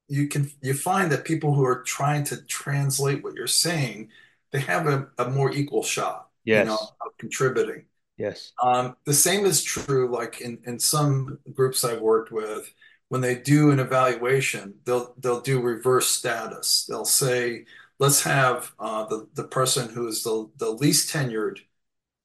[0.07, 4.09] you can you find that people who are trying to translate what you're saying,
[4.51, 6.59] they have a, a more equal shot, Yes.
[6.59, 7.85] you know, of contributing.
[8.19, 8.53] Yes.
[8.61, 12.73] Um, the same is true, like in, in some groups I've worked with,
[13.07, 16.85] when they do an evaluation, they'll they'll do reverse status.
[16.87, 17.65] They'll say,
[17.99, 21.59] let's have uh, the the person who is the the least tenured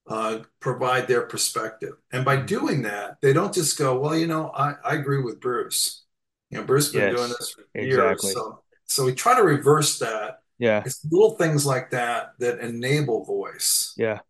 [0.08, 1.94] uh, provide their perspective.
[2.12, 5.40] And by doing that, they don't just go, well, you know, I, I agree with
[5.40, 6.04] Bruce.
[6.50, 8.22] You know, Bruce has been Yes, doing this for years.
[8.22, 8.32] exactly.
[8.32, 10.40] So so we try to reverse that.
[10.58, 10.82] Yeah.
[10.84, 13.94] It's little things like that that enable voice.
[13.96, 14.20] Yeah.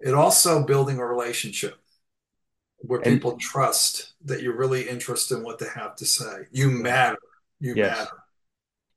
[0.00, 1.76] It also building a relationship
[2.78, 6.46] where And- people trust that you're really interested in what they have to say.
[6.50, 7.18] You matter.
[7.60, 7.98] You Yes.
[7.98, 8.10] matter.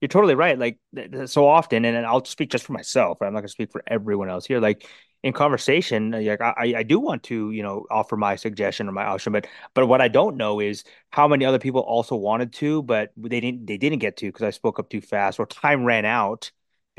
[0.02, 0.58] you're totally right.
[0.58, 0.78] Like
[1.26, 3.18] so often, and I'll speak just for myself.
[3.22, 4.62] I'm not going to speak for everyone else here.
[4.62, 4.88] Like
[5.24, 8.94] in conversation, uh, like I, I do want to, you know, offer my suggestion or
[8.94, 12.54] my option, but but what I don't know is how many other people also wanted
[12.54, 15.46] to, but they didn't they didn't get to because I spoke up too fast or
[15.46, 16.52] time ran out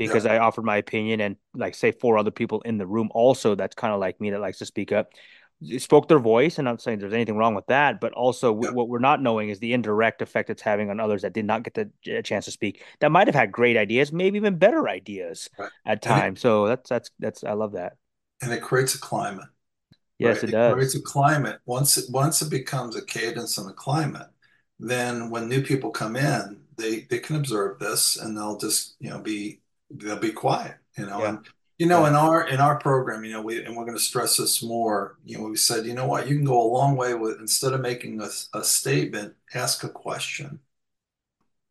[0.07, 0.33] because yeah.
[0.33, 3.75] I offered my opinion and like say four other people in the room also that's
[3.75, 5.09] kind of like me that likes to speak up
[5.77, 8.71] spoke their voice, and I'm not saying there's anything wrong with that, but also yeah.
[8.71, 11.63] what we're not knowing is the indirect effect it's having on others that did not
[11.63, 15.49] get the chance to speak, that might have had great ideas, maybe even better ideas
[15.57, 15.69] right.
[15.85, 16.39] at times.
[16.39, 17.93] It, so that's that's that's I love that.
[18.41, 19.47] And it creates a climate.
[20.17, 20.43] Yes, right?
[20.45, 20.71] it, it does.
[20.71, 21.59] It creates a climate.
[21.65, 24.27] Once it once it becomes a cadence and a climate,
[24.79, 29.11] then when new people come in, they they can observe this and they'll just you
[29.11, 29.59] know be
[29.95, 31.29] they'll be quiet, you know, yeah.
[31.29, 31.47] and
[31.81, 34.37] you know, in our in our program, you know, we and we're going to stress
[34.37, 35.17] this more.
[35.25, 37.73] You know, we said, you know what, you can go a long way with instead
[37.73, 40.59] of making a, a statement, ask a question.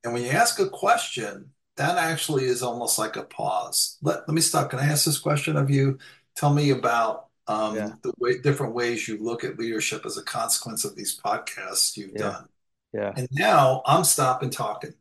[0.03, 3.99] And when you ask a question, that actually is almost like a pause.
[4.03, 4.71] Let let me stop.
[4.71, 5.97] Can I ask this question of you?
[6.35, 7.93] Tell me about um, yeah.
[8.03, 12.15] the way different ways you look at leadership as a consequence of these podcasts you've
[12.15, 12.19] yeah.
[12.19, 12.49] done.
[12.93, 13.13] Yeah.
[13.17, 14.95] And now I'm stopping talking,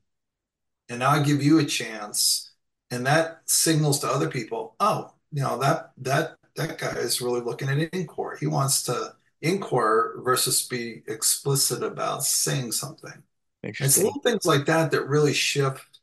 [0.87, 2.48] and now I give you a chance
[2.91, 7.41] and that signals to other people, oh, you know that that that guy is really
[7.41, 8.37] looking at inquiry.
[8.39, 13.23] He wants to inquire versus be explicit about saying something.
[13.63, 15.99] It's little things like that that really shift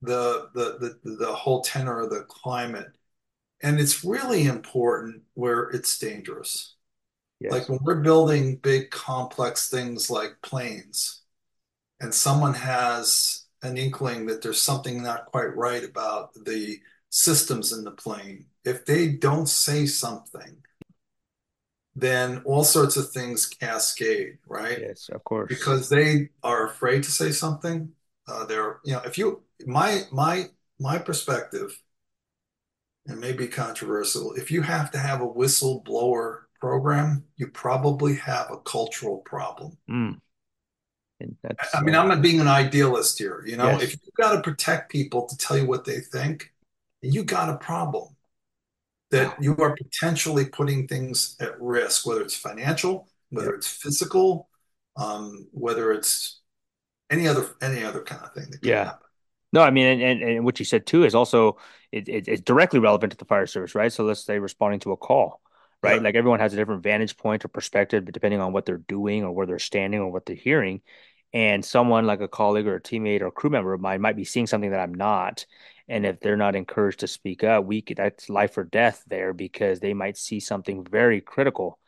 [0.00, 2.92] the, the the the whole tenor of the climate,
[3.62, 6.74] and it's really important where it's dangerous.
[7.40, 7.52] Yes.
[7.52, 11.22] Like when we're building big complex things like planes,
[12.00, 17.84] and someone has an inkling that there's something not quite right about the systems in
[17.84, 20.56] the plane, if they don't say something,
[21.94, 24.78] then all sorts of things cascade, right?
[24.80, 25.48] Yes, of course.
[25.48, 27.90] Because they are afraid to say something.
[28.26, 30.46] Uh, they're, you know, if you, my, my,
[30.80, 31.78] my perspective,
[33.06, 38.50] and may be controversial, if you have to have a whistleblower program, you probably have
[38.50, 39.76] a cultural problem.
[39.90, 40.20] Mm.
[41.74, 43.42] I mean, I'm not being an idealist here.
[43.46, 43.82] You know, yes.
[43.82, 46.52] if you've got to protect people to tell you what they think,
[47.00, 48.14] you got a problem
[49.10, 54.48] that you are potentially putting things at risk, whether it's financial, whether it's physical,
[54.96, 56.40] um, whether it's
[57.10, 58.52] any other any other kind of thing.
[58.62, 58.84] yeah.
[58.84, 59.06] Happen.
[59.54, 61.58] No, I mean, and, and, and, what you said too is also
[61.92, 63.92] it, it, it's directly relevant to the fire service, right?
[63.92, 65.42] So let's say responding to a call,
[65.82, 65.96] right?
[65.96, 66.02] Yeah.
[66.02, 69.32] Like everyone has a different vantage point or perspective, depending on what they're doing or
[69.32, 70.80] where they're standing or what they're hearing
[71.32, 74.16] and someone like a colleague or a teammate or a crew member of mine might
[74.16, 75.46] be seeing something that I'm not.
[75.88, 79.32] And if they're not encouraged to speak up, we could, that's life or death there
[79.32, 81.78] because they might see something very critical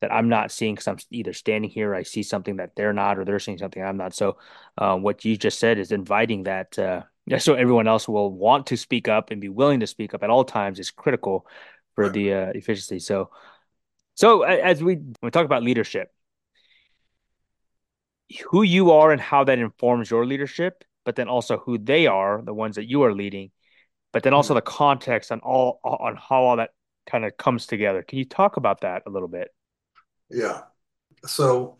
[0.00, 3.18] that I'm not seeing because I'm either standing here, I see something that they're not,
[3.18, 4.14] or they're seeing something I'm not.
[4.14, 4.36] So,
[4.76, 7.02] uh, what you just said is inviting that, uh,
[7.38, 10.30] so everyone else will want to speak up and be willing to speak up at
[10.30, 11.46] all times is critical
[11.94, 12.12] for right.
[12.12, 12.98] the uh, efficiency.
[12.98, 13.30] So,
[14.14, 16.12] so as we we talk about leadership,
[18.50, 22.42] who you are and how that informs your leadership, but then also who they are,
[22.42, 23.50] the ones that you are leading,
[24.12, 24.58] but then also mm-hmm.
[24.58, 26.70] the context on all on how all that
[27.06, 28.02] kind of comes together.
[28.02, 29.48] Can you talk about that a little bit?
[30.30, 30.62] Yeah.
[31.26, 31.78] So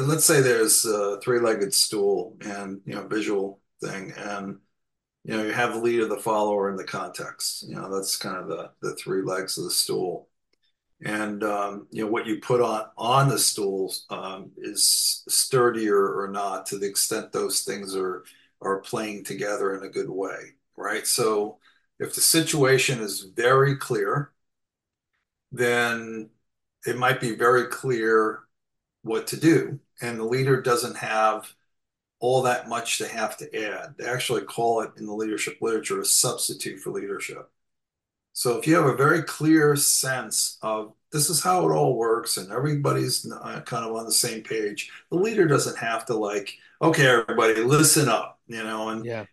[0.00, 4.58] let's say there's a three-legged stool and you know visual thing and
[5.24, 8.38] you know you have the leader the follower and the context you know that's kind
[8.38, 10.28] of the the three legs of the stool
[11.04, 16.28] and um, you know what you put on on the stools um, is sturdier or
[16.28, 18.24] not to the extent those things are
[18.60, 21.06] are playing together in a good way right?
[21.06, 21.58] So
[21.98, 24.32] if the situation is very clear
[25.52, 26.30] then
[26.86, 28.40] it might be very clear
[29.02, 29.78] what to do.
[30.00, 31.52] And the leader doesn't have
[32.20, 33.94] all that much to have to add.
[33.98, 37.50] They actually call it in the leadership literature a substitute for leadership
[38.32, 42.38] so if you have a very clear sense of this is how it all works
[42.38, 46.54] and everybody's uh, kind of on the same page, the leader doesn't have to like,
[46.80, 49.26] okay, everybody, listen up, you know, and yeah.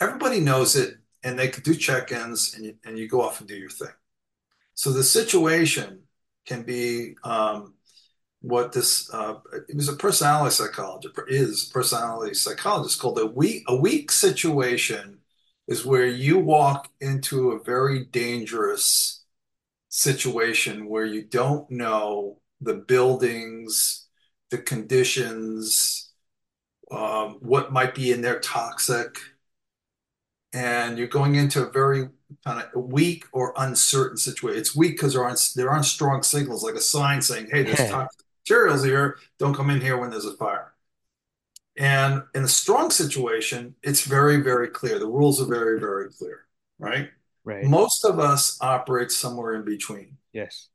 [0.00, 3.48] everybody knows it and they can do check-ins and you, and you go off and
[3.48, 3.88] do your thing.
[4.74, 6.00] So the situation
[6.46, 7.74] can be um,
[8.40, 9.34] what this uh,
[9.68, 15.19] it was a personality psychologist is personality psychologist called a weak a weak situation
[15.70, 19.22] is where you walk into a very dangerous
[19.88, 24.08] situation where you don't know the buildings,
[24.50, 26.10] the conditions,
[26.90, 29.16] um, what might be in there toxic,
[30.52, 32.08] and you're going into a very
[32.44, 34.58] kind of weak or uncertain situation.
[34.58, 37.84] It's weak because there aren't there aren't strong signals like a sign saying, "Hey, there's
[37.84, 39.18] toxic materials here.
[39.38, 40.69] Don't come in here when there's a fire."
[41.80, 44.98] And in a strong situation, it's very, very clear.
[44.98, 46.44] The rules are very, very clear,
[46.78, 47.08] right?
[47.42, 47.64] Right.
[47.64, 50.18] Most of us operate somewhere in between.
[50.34, 50.68] Yes.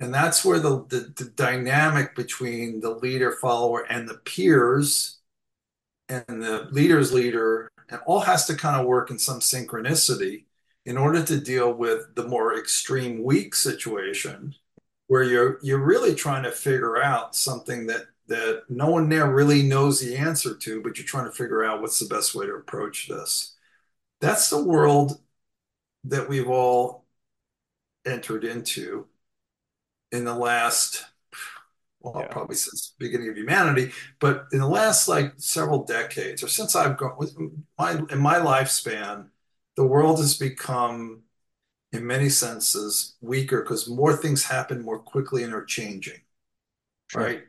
[0.00, 5.18] And that's where the, the, the dynamic between the leader, follower, and the peers
[6.08, 10.44] and the leader's leader, and all has to kind of work in some synchronicity
[10.86, 14.54] in order to deal with the more extreme weak situation
[15.08, 19.62] where you're you're really trying to figure out something that that no one there really
[19.62, 22.54] knows the answer to, but you're trying to figure out what's the best way to
[22.54, 23.54] approach this.
[24.20, 25.20] That's the world
[26.04, 27.04] that we've all
[28.06, 29.06] entered into
[30.12, 31.04] in the last
[32.00, 32.28] well yeah.
[32.28, 36.76] probably since the beginning of humanity but in the last like several decades or since
[36.76, 37.36] i've gone with
[37.78, 39.26] my in my lifespan
[39.76, 41.22] the world has become
[41.92, 46.20] in many senses weaker because more things happen more quickly and are changing
[47.08, 47.22] sure.
[47.22, 47.42] right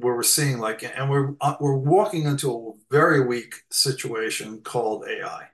[0.00, 5.04] where we're seeing like and we're uh, we're walking into a very weak situation called
[5.08, 5.48] ai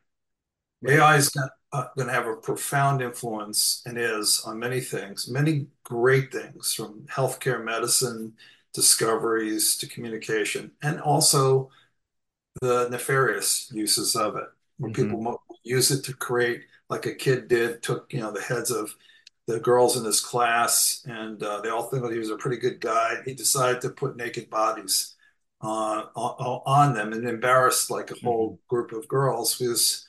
[0.82, 0.98] right.
[0.98, 5.66] ai is going uh, to have a profound influence and is on many things many
[5.84, 8.32] great things from healthcare medicine
[8.72, 11.70] discoveries to communication and also
[12.60, 14.44] the nefarious uses of it
[14.78, 15.10] where mm-hmm.
[15.10, 18.94] people use it to create like a kid did, took you know the heads of
[19.46, 22.56] the girls in his class, and uh, they all think that he was a pretty
[22.56, 23.18] good guy.
[23.24, 25.14] He decided to put naked bodies
[25.62, 28.26] uh, on, on, them and embarrassed like a mm-hmm.
[28.26, 30.06] whole group of girls because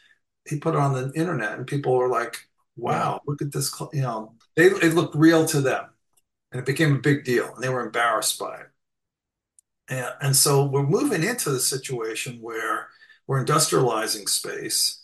[0.50, 4.02] he put it on the internet, and people were like, "Wow, look at this!" You
[4.02, 5.86] know, they it looked real to them,
[6.52, 8.68] and it became a big deal, and they were embarrassed by it.
[9.90, 12.90] And, and so we're moving into the situation where
[13.28, 14.97] we're industrializing space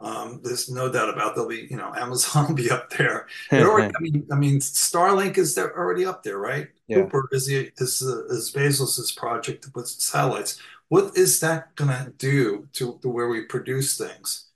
[0.00, 3.26] um, there's no doubt about there'll be, you know, Amazon will be up there.
[3.52, 6.68] Already, I mean, I mean, Starlink is there already up there, right?
[6.86, 6.98] Yeah.
[6.98, 10.60] Kuiper is the is the, is Bezos's project to put satellites.
[10.88, 14.46] What is that going to do to, to where we produce things?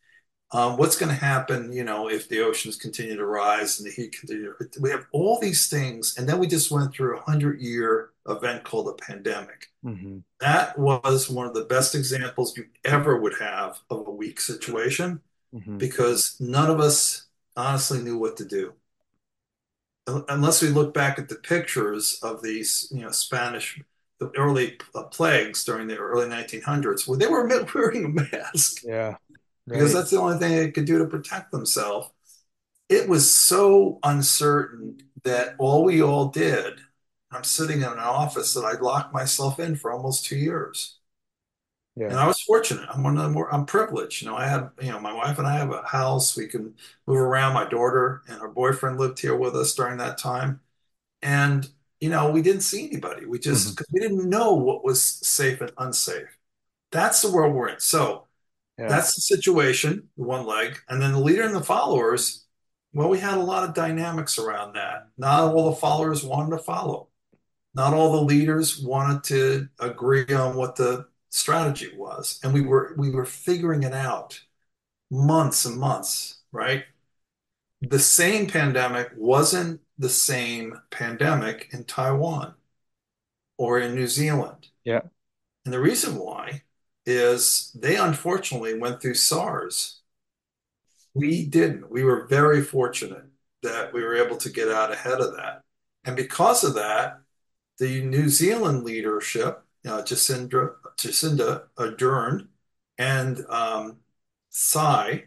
[0.54, 3.92] Um, what's going to happen, you know, if the oceans continue to rise and the
[3.92, 4.54] heat continue?
[4.80, 8.62] We have all these things, and then we just went through a hundred year event
[8.62, 9.68] called a pandemic.
[9.84, 10.18] Mm-hmm.
[10.40, 15.20] That was one of the best examples you ever would have of a weak situation
[15.54, 15.78] mm-hmm.
[15.78, 17.26] because none of us
[17.56, 18.74] honestly knew what to do.
[20.06, 23.80] Unless we look back at the pictures of these, you know, Spanish,
[24.18, 28.82] the early uh, plagues during the early 1900s, where they were wearing a mask.
[28.84, 29.16] Yeah.
[29.66, 29.78] Right.
[29.78, 32.10] Because that's the only thing they could do to protect themselves.
[32.88, 36.80] It was so uncertain that all we all did,
[37.30, 40.98] I'm sitting in an office that I locked myself in for almost two years.
[41.94, 42.06] Yeah.
[42.06, 42.88] And I was fortunate.
[42.90, 44.22] I'm one of the more, I'm privileged.
[44.22, 46.36] You know, I have, you know, my wife and I have a house.
[46.36, 46.74] We can
[47.06, 47.52] move around.
[47.52, 50.60] My daughter and her boyfriend lived here with us during that time.
[51.20, 51.68] And,
[52.00, 53.26] you know, we didn't see anybody.
[53.26, 53.84] We just, mm-hmm.
[53.92, 56.38] we didn't know what was safe and unsafe.
[56.92, 57.80] That's the world we're in.
[57.80, 58.26] So
[58.78, 58.88] yeah.
[58.88, 60.78] that's the situation, one leg.
[60.88, 62.46] And then the leader and the followers,
[62.94, 65.08] well, we had a lot of dynamics around that.
[65.18, 67.08] Not all the followers wanted to follow.
[67.74, 72.94] Not all the leaders wanted to agree on what the strategy was and we were
[72.98, 74.38] we were figuring it out
[75.10, 76.84] months and months right?
[77.80, 82.54] The same pandemic wasn't the same pandemic in taiwan
[83.58, 84.68] or in new zealand.
[84.84, 85.00] Yeah.
[85.64, 86.62] And the reason why
[87.06, 90.00] is they unfortunately went through sars.
[91.14, 91.90] We didn't.
[91.90, 93.24] We were very fortunate
[93.62, 95.62] that we were able to get out ahead of that.
[96.04, 97.18] And because of that
[97.78, 102.48] the new zealand leadership uh, Jacinda, Jacinda Ardern
[102.98, 103.98] and um,
[104.50, 105.24] Tsai,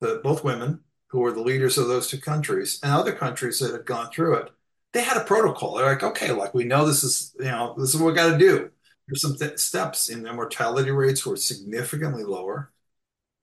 [0.00, 3.72] the, both women who were the leaders of those two countries and other countries that
[3.72, 4.50] had gone through it,
[4.92, 5.74] they had a protocol.
[5.74, 8.32] They're like, okay, like we know this is, you know, this is what we got
[8.32, 8.70] to do.
[9.06, 12.72] There's some th- steps in the mortality rates were significantly lower.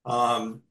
[0.04, 0.62] Um,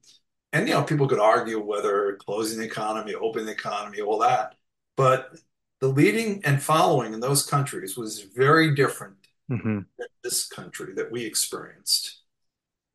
[0.52, 4.56] and, you know, people could argue whether closing the economy, opening the economy, all that.
[4.96, 5.36] But
[5.80, 9.14] the leading and following in those countries was very different
[9.50, 9.80] mm-hmm.
[10.22, 12.22] this country that we experienced.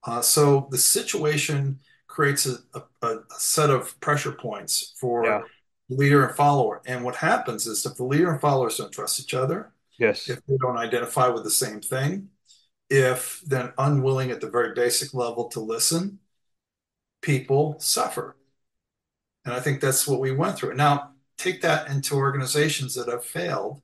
[0.05, 5.41] Uh, so the situation creates a, a, a, set of pressure points for yeah.
[5.89, 6.81] leader and follower.
[6.85, 10.45] And what happens is if the leader and followers don't trust each other, yes, if
[10.45, 12.29] they don't identify with the same thing,
[12.89, 16.19] if they're unwilling at the very basic level to listen,
[17.21, 18.35] people suffer.
[19.45, 20.75] And I think that's what we went through.
[20.75, 23.81] Now, take that into organizations that have failed,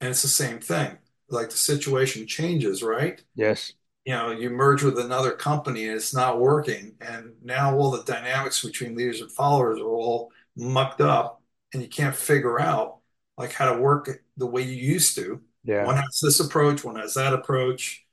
[0.00, 0.98] and it's the same thing
[1.28, 3.22] like the situation changes, right?
[3.34, 3.72] Yes.
[4.04, 6.94] You know, you merge with another company and it's not working.
[7.00, 11.88] And now all the dynamics between leaders and followers are all mucked up and you
[11.88, 12.98] can't figure out
[13.38, 15.40] like how to work the way you used to.
[15.64, 15.86] Yeah.
[15.86, 18.04] One has this approach, one has that approach.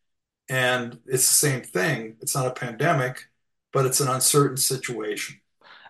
[0.49, 2.18] And it's the same thing.
[2.22, 3.28] It's not a pandemic,
[3.72, 5.39] but it's an uncertain situation.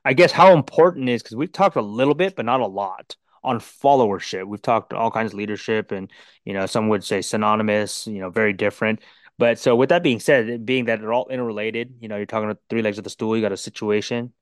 [0.04, 3.16] I guess how important is because we've talked a little bit, but not a lot
[3.44, 4.46] on followership.
[4.48, 6.12] We've talked all kinds of leadership, and
[6.46, 9.02] you know, some would say synonymous, you know, very different.
[9.38, 12.50] But so with that being said, being that they're all interrelated, you know, you're talking
[12.50, 13.36] about three legs of the stool.
[13.36, 14.34] You got a situation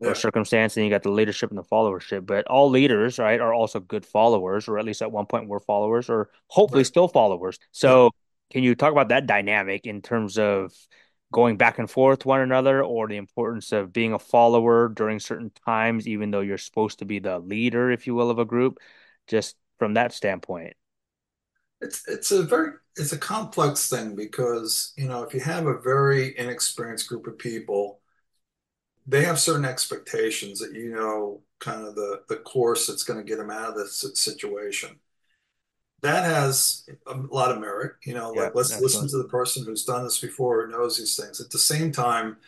[0.00, 0.14] or Yeah.
[0.14, 2.26] circumstance, and you got the leadership and the followership.
[2.26, 5.60] But all leaders, right, are also good followers, or at least at one point were
[5.60, 6.86] followers, or hopefully Right.
[6.86, 7.58] still followers.
[7.60, 7.66] Yeah.
[7.72, 8.10] So
[8.50, 10.72] can you talk about that dynamic in terms of
[11.32, 15.50] going back and forth one another, or the importance of being a follower during certain
[15.66, 18.78] times, even though you're supposed to be the leader, if you will, of a group,
[19.26, 20.74] just from that standpoint?
[21.80, 25.78] It's it's a very it's a complex thing because, you know, if you have a
[25.80, 28.00] very inexperienced group of people,
[29.06, 33.24] they have certain expectations that you know kind of the the course that's going to
[33.24, 34.98] get them out of this situation.
[36.02, 39.64] That has a lot of merit, you know, Yeah, like let's listen to the person
[39.64, 41.40] who's done this before, who knows these things.
[41.40, 42.38] At the same time,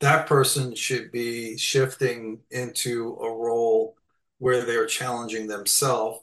[0.00, 3.96] that person should be shifting into a role
[4.38, 6.20] where they are challenging themselves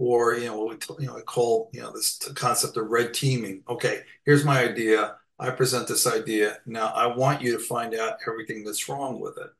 [0.00, 3.12] or you know what we, you know I call you know this concept of red
[3.14, 3.62] teaming.
[3.68, 5.16] Okay, here's my idea.
[5.38, 6.58] I present this idea.
[6.66, 9.50] Now I want you to find out everything that's wrong with it.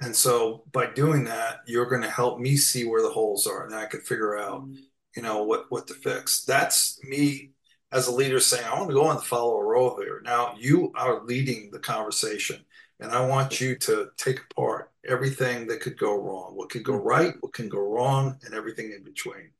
[0.00, 3.66] And so by doing that, you're going to help me see where the holes are,
[3.66, 4.76] and I can figure out, mm.
[5.18, 6.44] You know, what what to fix.
[6.44, 7.50] That's me
[7.90, 10.22] as a leader saying, I want to go on the follow a role here.
[10.24, 12.64] Now you are leading the conversation,
[13.00, 16.92] and I want you to take apart everything that could go wrong, what could go
[16.92, 19.50] Mm, right, what can go wrong, and everything in between.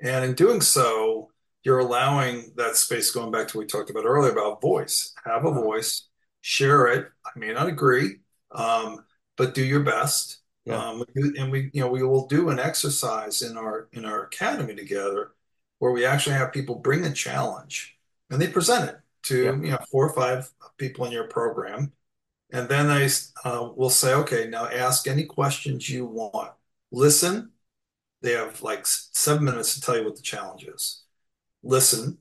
[0.00, 1.32] And in doing so,
[1.64, 5.12] you're allowing that space, going back to what we talked about earlier about voice.
[5.24, 6.06] Have a uh, voice,
[6.42, 7.08] share it.
[7.26, 8.20] I may not agree,
[8.52, 9.04] um,
[9.36, 10.38] but do your best.
[10.70, 14.24] Yeah, Um, and we, you know, we will do an exercise in our in our
[14.24, 15.32] academy together
[15.78, 17.96] where we actually have people bring a challenge
[18.30, 21.92] and they present it to, yeah, you know, four or five people in your program.
[22.52, 23.08] And then they
[23.44, 26.52] uh, will say, okay, now ask any questions you want.
[26.90, 27.52] Listen
[28.22, 31.04] they have like seven minutes to tell you what the challenge is.
[31.62, 32.18] Listen,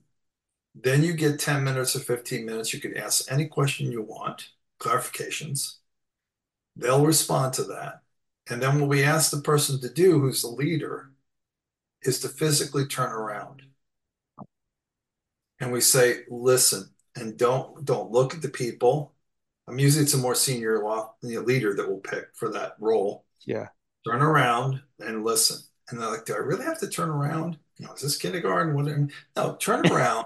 [0.75, 2.73] then you get 10 minutes or 15 minutes.
[2.73, 5.77] You can ask any question you want, clarifications.
[6.75, 8.01] They'll respond to that.
[8.49, 11.11] And then what we ask the person to do, who's the leader,
[12.01, 13.61] is to physically turn around.
[15.59, 19.13] And we say, listen, and don't don't look at the people.
[19.67, 20.81] I'm usually it's a more senior
[21.21, 23.25] leader that will pick for that role.
[23.45, 23.67] yeah,
[24.07, 25.57] turn around and listen.
[25.89, 27.57] And they're like, do I really have to turn around?
[27.77, 28.73] You know, is this kindergarten?
[28.73, 28.87] What?
[29.35, 30.25] No, turn around.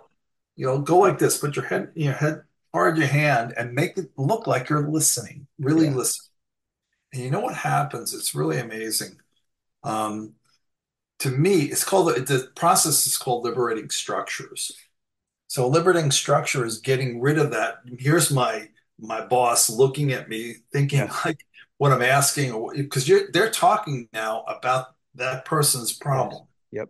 [0.56, 1.38] You know, go like this.
[1.38, 2.44] Put your head, your head
[2.74, 5.48] hard your hand, and make it look like you're listening.
[5.60, 6.26] Really yeah, listen.
[7.14, 8.14] And you know what happens?
[8.14, 9.20] It's really amazing.
[9.84, 10.34] Um,
[11.20, 14.72] to me, it's called the process is called liberating structures.
[15.48, 17.76] So liberating structure is getting rid of that.
[18.00, 21.46] Here's my my boss looking at me, thinking yeah, like
[21.78, 26.90] what I'm asking, because you're they're talking now about that person's problem, yep,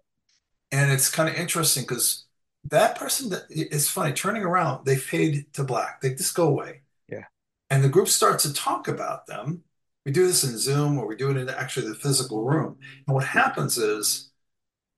[0.72, 2.26] and it's kind of interesting because
[2.66, 6.82] that person that it's funny turning around, they fade to black, they just go away,
[7.10, 7.26] yeah,
[7.70, 9.64] and the group starts to talk about them.
[10.06, 12.78] We do this in Zoom, or we do it in actually the physical room,
[13.08, 14.32] and what happens is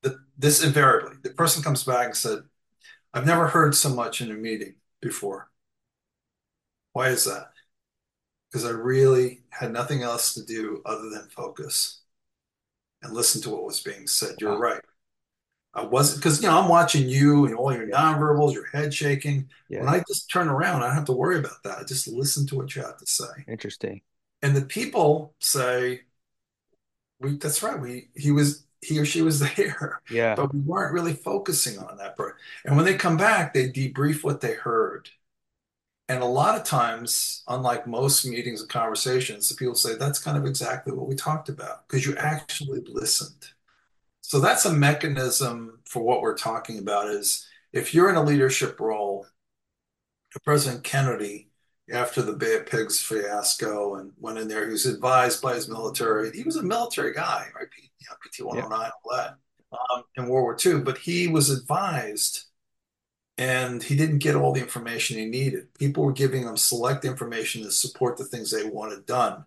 [0.01, 2.39] that this invariably the person comes back and said
[3.13, 5.49] I've never heard so much in a meeting before.
[6.93, 7.51] Why is that?
[8.51, 12.01] Because I really had nothing else to do other than focus
[13.01, 14.35] and listen to what was being said.
[14.39, 14.81] You're wow, right.
[15.73, 18.93] I wasn't because you know I'm watching you and all your yeah, nonverbals, your head
[18.93, 19.49] shaking.
[19.77, 21.79] When I just turn around, I don't have to worry about that.
[21.79, 23.45] I just listen to what you have to say.
[23.47, 24.01] interesting.
[24.45, 26.03] And the people say,
[27.19, 27.79] "We that's right.
[27.79, 31.97] We he was he or she was there, Yeah, but we weren't really focusing on
[31.97, 35.09] that part." And when they come back, they debrief what they heard
[36.07, 40.37] And a lot of times, unlike most meetings and conversations, the people say that's kind
[40.37, 43.47] of exactly what we talked about because you actually listened.
[44.21, 48.79] So that's a mechanism for what we're talking about is if you're in a leadership
[48.79, 49.27] role,
[50.43, 51.49] President Kennedy,
[51.91, 55.69] after the Bay of Pigs fiasco and went in there, he was advised by his
[55.69, 56.31] military.
[56.31, 57.67] He was a military guy, right?
[57.77, 59.37] You know, PT yeah, 109, all that,
[59.71, 62.45] um, in World War II, but he was advised
[63.37, 65.73] and he didn't get all the information he needed.
[65.73, 69.43] People were giving him select information to support the things they wanted done.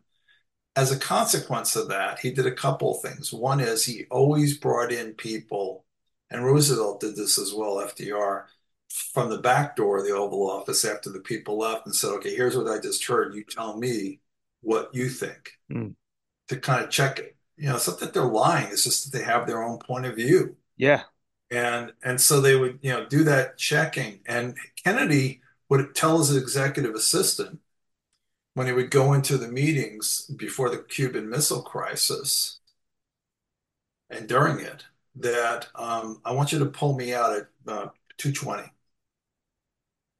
[0.76, 3.32] As a consequence of that, he did a couple of things.
[3.32, 5.84] One is he always brought in people,
[6.30, 8.44] and Roosevelt did this as well, FDR,
[8.88, 12.34] from the back door of the Oval Office after the people left and said, okay,
[12.34, 13.34] here's what I just heard.
[13.34, 14.20] You tell me
[14.62, 15.94] what you think mm,
[16.48, 17.36] to kind of check it.
[17.56, 20.06] You know, it's not that they're lying, it's just that they have their own point
[20.06, 20.56] of view.
[20.76, 21.04] yeah,
[21.50, 24.20] And and so they would, you know, do that checking.
[24.26, 27.60] And Kennedy would tell his executive assistant
[28.54, 32.60] when he would go into the meetings before the Cuban Missile Crisis
[34.10, 34.84] and during it
[35.16, 38.72] that um, I want you to pull me out at uh, 220.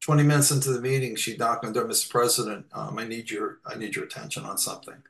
[0.08, 2.08] 20 minutes into the meeting, she'd knock on the door, Mr.
[2.08, 5.02] President, um, I need your I need your attention on something.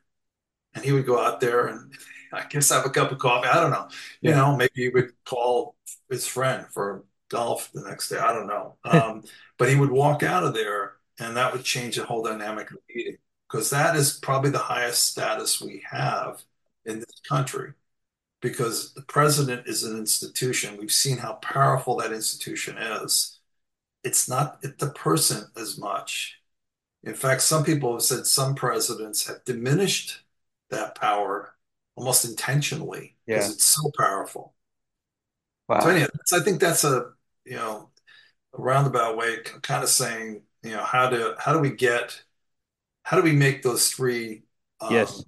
[0.74, 1.92] And he would go out there and
[2.32, 3.46] I guess have a cup of coffee.
[3.46, 3.86] I don't know.
[4.22, 4.38] You yeah.
[4.38, 5.76] know, maybe he would call
[6.10, 8.18] his friend for golf the next day.
[8.18, 8.74] I don't know.
[8.84, 9.22] Um,
[9.56, 12.78] but he would walk out of there and that would change the whole dynamic of
[12.88, 13.18] the meeting
[13.48, 16.42] because that is probably the highest status we have
[16.86, 17.72] in this country
[18.42, 20.76] because the president is an institution.
[20.76, 23.37] We've seen how powerful that institution is.
[24.04, 26.38] It's not the person as much.
[27.04, 30.20] In fact, some people have said some presidents have diminished
[30.70, 31.54] that power
[31.96, 33.52] almost intentionally because yeah.
[33.52, 34.54] it's so powerful.
[35.68, 35.80] Wow.
[35.80, 37.12] So anyway, I think that's a
[37.44, 37.90] you know
[38.56, 42.22] a roundabout way, kind of saying you know how to how do we get
[43.02, 44.42] how do we make those three
[44.80, 45.24] um, yes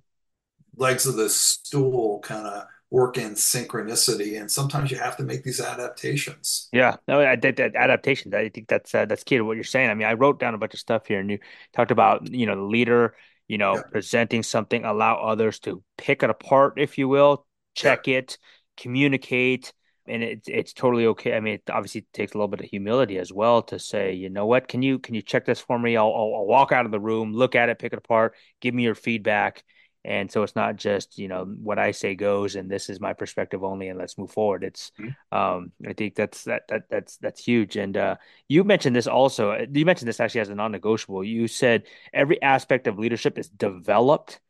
[0.76, 5.44] legs of the stool kind of work in synchronicity and sometimes you have to make
[5.44, 9.44] these adaptations yeah no I, that, that adaptations i think that's uh, that's key to
[9.44, 11.38] what you're saying i mean i wrote down a bunch of stuff here and you
[11.72, 13.14] talked about you know the leader
[13.46, 13.82] you know yeah.
[13.92, 18.18] presenting something allow others to pick it apart if you will check yeah.
[18.18, 18.38] it
[18.76, 19.72] communicate
[20.06, 21.34] and it's it's totally okay.
[21.36, 24.28] I mean, it obviously takes a little bit of humility as well to say, you
[24.28, 25.96] know what, can you can you check this for me?
[25.96, 28.74] I'll, I'll, I'll walk out of the room, look at it, pick it apart, give
[28.74, 29.62] me your feedback,
[30.04, 33.12] and so it's not just you know what I say goes, and this is my
[33.12, 34.64] perspective only, and let's move forward.
[34.64, 35.36] It's mm-hmm.
[35.36, 37.76] um, I think that's that that that's that's huge.
[37.76, 38.16] And uh,
[38.48, 39.50] you mentioned this also.
[39.50, 41.24] Uh, you mentioned this actually as a non-negotiable.
[41.24, 44.40] You said every aspect of leadership is developed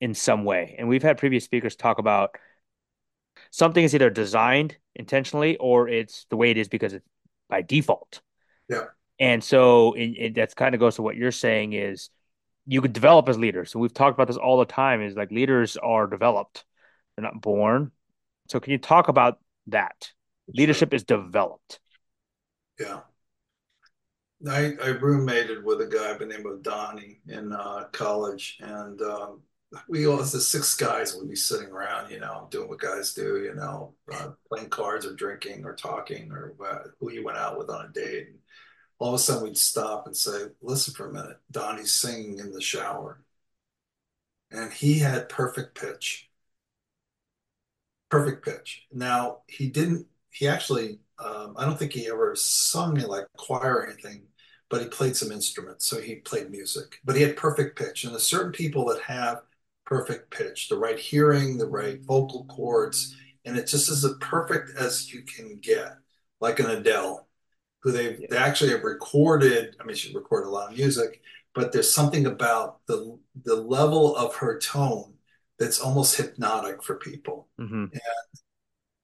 [0.00, 2.36] in some way, and we've had previous speakers talk about
[3.50, 7.06] something is either designed intentionally or it's the way it is because it's
[7.48, 8.20] by default.
[8.68, 8.84] Yeah.
[9.18, 12.10] And so it, it that's kind of goes to what you're saying is
[12.66, 13.70] you could develop as leaders.
[13.70, 16.64] So we've talked about this all the time is like leaders are developed.
[17.16, 17.92] They're not born.
[18.48, 19.38] So can you talk about
[19.68, 20.10] that?
[20.48, 21.80] Leadership is developed.
[22.78, 23.00] Yeah.
[24.48, 29.00] I, I roommated with a guy by the name of Donnie in uh, college, and
[29.00, 29.40] um,
[29.88, 33.42] we all, the six guys would be sitting around, you know, doing what guys do,
[33.42, 37.58] you know, uh, playing cards or drinking or talking or uh, who you went out
[37.58, 38.28] with on a date.
[38.28, 38.38] And
[38.98, 42.52] all of a sudden we'd stop and say, listen for a minute, Donnie's singing in
[42.52, 43.20] the shower.
[44.50, 46.30] And he had perfect pitch.
[48.10, 48.86] Perfect pitch.
[48.92, 53.76] Now, he didn't, he actually, um, I don't think he ever sung in like choir
[53.76, 54.22] or anything,
[54.68, 55.86] but he played some instruments.
[55.86, 58.04] So he played music, but he had perfect pitch.
[58.04, 59.42] And there's certain people that have
[59.84, 65.12] perfect pitch, the right hearing, the right vocal cords, and it just as perfect as
[65.12, 65.96] you can get,
[66.40, 67.25] like an Adele,
[67.86, 68.26] who they yeah.
[68.28, 69.76] they actually have recorded.
[69.80, 71.22] I mean, she recorded a lot of music,
[71.54, 75.14] but there's something about the the level of her tone
[75.56, 77.84] that's almost hypnotic for people, mm-hmm.
[77.84, 78.40] and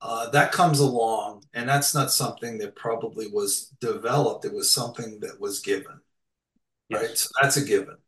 [0.00, 4.44] uh, that comes along, and that's not something that probably was developed.
[4.44, 6.00] It was something that was given,
[6.88, 7.00] yes.
[7.00, 7.16] right?
[7.16, 7.98] So that's a given.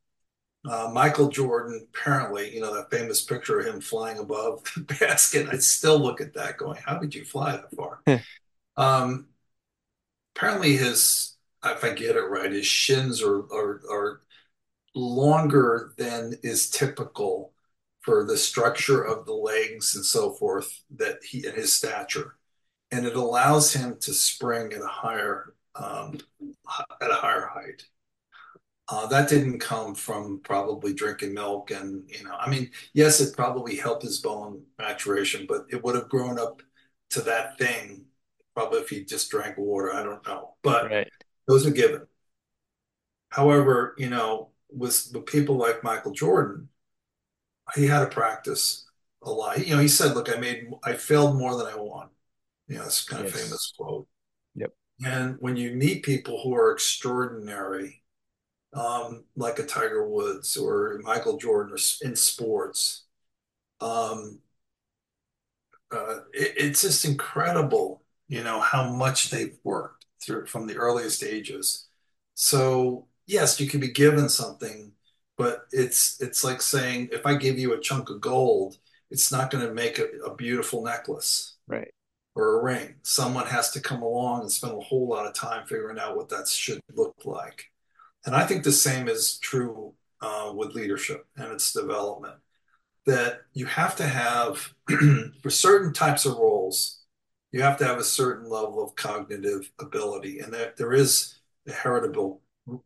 [0.68, 5.46] Uh, Michael Jordan, apparently, you know, that famous picture of him flying above the basket.
[5.52, 8.02] I still look at that going, how did you fly that far?
[8.76, 9.26] um,
[10.34, 14.20] apparently, his, if I get it right, his shins are, are, are
[14.94, 17.52] longer than is typical
[18.00, 22.36] for the structure of the legs and so forth that he and his stature.
[22.90, 26.18] And it allows him to spring at a higher um,
[27.00, 27.84] at a higher height.
[28.88, 33.34] Uh, that didn't come from probably drinking milk and you know i mean yes it
[33.34, 36.60] probably helped his bone maturation but it would have grown up
[37.08, 38.04] to that thing
[38.54, 40.54] probably if he just drank water i don't know.
[40.62, 41.08] But right.
[41.46, 42.02] those are given.
[43.30, 46.68] However you know with, with people like michael jordan
[47.74, 48.86] he had to practice
[49.22, 49.66] a lot.
[49.66, 52.08] You know he said look i made i failed more than i won.
[52.68, 54.06] You know it's kind of famous quote.
[54.54, 54.72] Yep.
[55.04, 58.04] And when you meet people who are extraordinary
[58.74, 63.04] um, like a Tiger Woods or Michael Jordan or in sports.
[63.80, 64.40] Um,
[65.90, 71.22] uh, it, it's just incredible, you know, how much they've worked through from the earliest
[71.22, 71.86] ages.
[72.34, 74.92] So yes, you can be given something,
[75.36, 78.78] but it's it's like saying if I give you a chunk of gold,
[79.10, 81.92] it's not going to make a, a beautiful necklace, right?
[82.34, 82.96] Or a ring.
[83.02, 86.28] Someone has to come along and spend a whole lot of time figuring out what
[86.30, 87.70] that should look like.
[88.26, 92.34] And I think the same is true uh, with leadership and its development.
[93.06, 94.72] That you have to have,
[95.42, 97.03] for certain types of roles,
[97.54, 101.36] you have to have a certain level of cognitive ability, and that there is
[101.68, 102.42] a heritable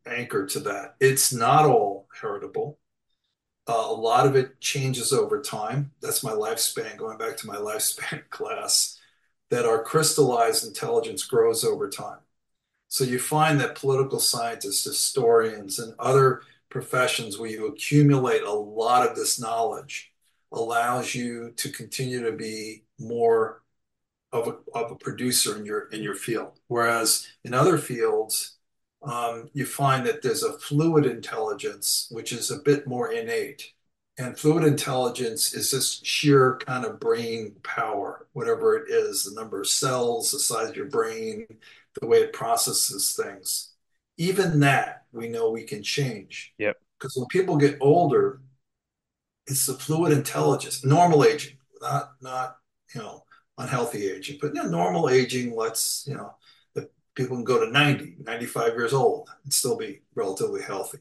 [0.07, 0.95] anchor to that.
[1.01, 2.79] It's not all heritable.
[3.67, 5.93] Uh, a lot of it changes over time.
[6.03, 9.01] That's my lifespan, going back to my lifespan class,
[9.49, 12.19] that our crystallized intelligence grows over time.
[12.89, 19.09] So you find that political scientists, historians, and other professions where you accumulate a lot
[19.09, 20.13] of this knowledge
[20.53, 23.63] allows you to continue to be more
[24.33, 26.59] of a, of a producer in your in your field.
[26.69, 28.59] Whereas in other fields,
[29.03, 33.73] um, you find that there's a fluid intelligence which is a bit more innate.
[34.19, 39.61] And fluid intelligence is this sheer kind of brain power, whatever it is, the number
[39.61, 41.47] of cells, the size of your brain,
[42.01, 43.75] the way it processes things.
[44.17, 46.53] Even that we know we can change.
[46.59, 46.77] Yep.
[46.99, 48.41] Because when people get older,
[49.47, 52.57] it's the fluid intelligence, normal aging, not not
[52.95, 53.23] you know
[53.59, 56.35] unhealthy aging, but you know, normal aging lets you know
[56.75, 60.99] that people can go to 90, 95 years old and still be relatively healthy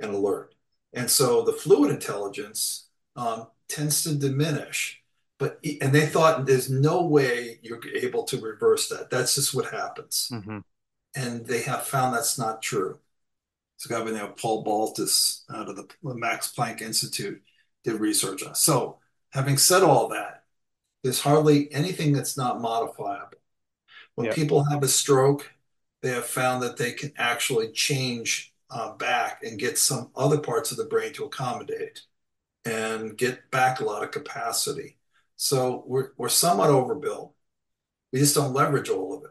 [0.00, 0.54] and alert.
[0.92, 5.00] And so the fluid intelligence um, tends to diminish.
[5.38, 9.10] But and they thought there's no way you're able to reverse that.
[9.10, 10.28] That's just what happens.
[10.32, 10.58] Mm-hmm.
[11.16, 12.98] And they have found that's not true.
[13.76, 17.42] It's a guy by the name of Paul Baltes out of the Max Planck Institute
[17.82, 18.54] did research on.
[18.54, 18.98] So,
[19.30, 20.43] having said all that,
[21.04, 23.38] there's hardly anything that's not modifiable.
[24.14, 24.34] When yep.
[24.34, 25.52] people have a stroke,
[26.02, 30.70] they have found that they can actually change uh, back and get some other parts
[30.70, 32.00] of the brain to accommodate
[32.64, 34.96] and get back a lot of capacity.
[35.36, 37.34] So we're, we're somewhat overbuilt.
[38.12, 39.30] We just don't leverage all of it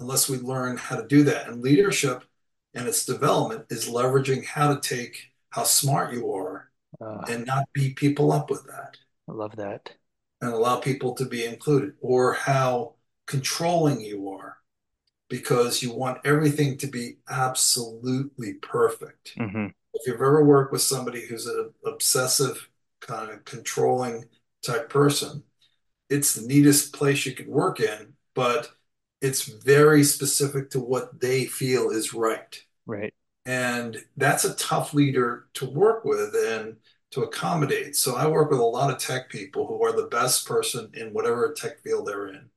[0.00, 1.48] unless we learn how to do that.
[1.48, 2.24] And leadership
[2.72, 6.70] and its development is leveraging how to take how smart you are
[7.00, 8.96] uh, and not beat people up with that.
[9.28, 9.90] I love that.
[10.40, 12.94] And allow people to be included, or how
[13.26, 14.58] controlling you are
[15.28, 19.36] because you want everything to be absolutely perfect.
[19.36, 19.66] Mm-hmm.
[19.94, 22.68] If you've ever worked with somebody who's an obsessive,
[23.00, 24.26] kind of controlling
[24.62, 25.42] type person,
[26.08, 28.70] it's the neatest place you could work in, but
[29.20, 32.62] it's very specific to what they feel is right.
[32.86, 33.12] Right.
[33.44, 36.76] And that's a tough leader to work with and
[37.10, 37.96] to accommodate.
[37.96, 41.12] So I work with a lot of tech people who are the best person in
[41.12, 42.50] whatever tech field they're in.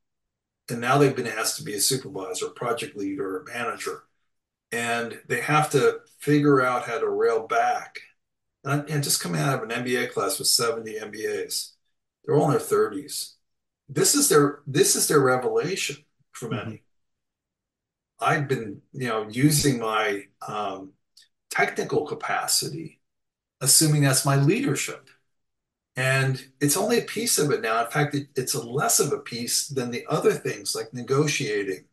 [0.69, 4.03] And now they've been asked to be a supervisor, project leader, or manager.
[4.71, 7.99] And they have to figure out how to rail back.
[8.63, 11.71] And, and just coming out of an MBA class with 70 MBAs,
[12.23, 13.33] they're all in their 30s.
[13.89, 15.97] This is their this is their revelation
[16.31, 16.71] for many.
[16.71, 18.23] Mm-hmm.
[18.23, 20.93] I've been, you know, using my um,
[21.49, 23.00] technical capacity,
[23.61, 25.09] assuming that's my leadership.
[25.95, 27.83] And it's only a piece of it now.
[27.83, 31.85] In fact, it, it's a less of a piece than the other things like negotiating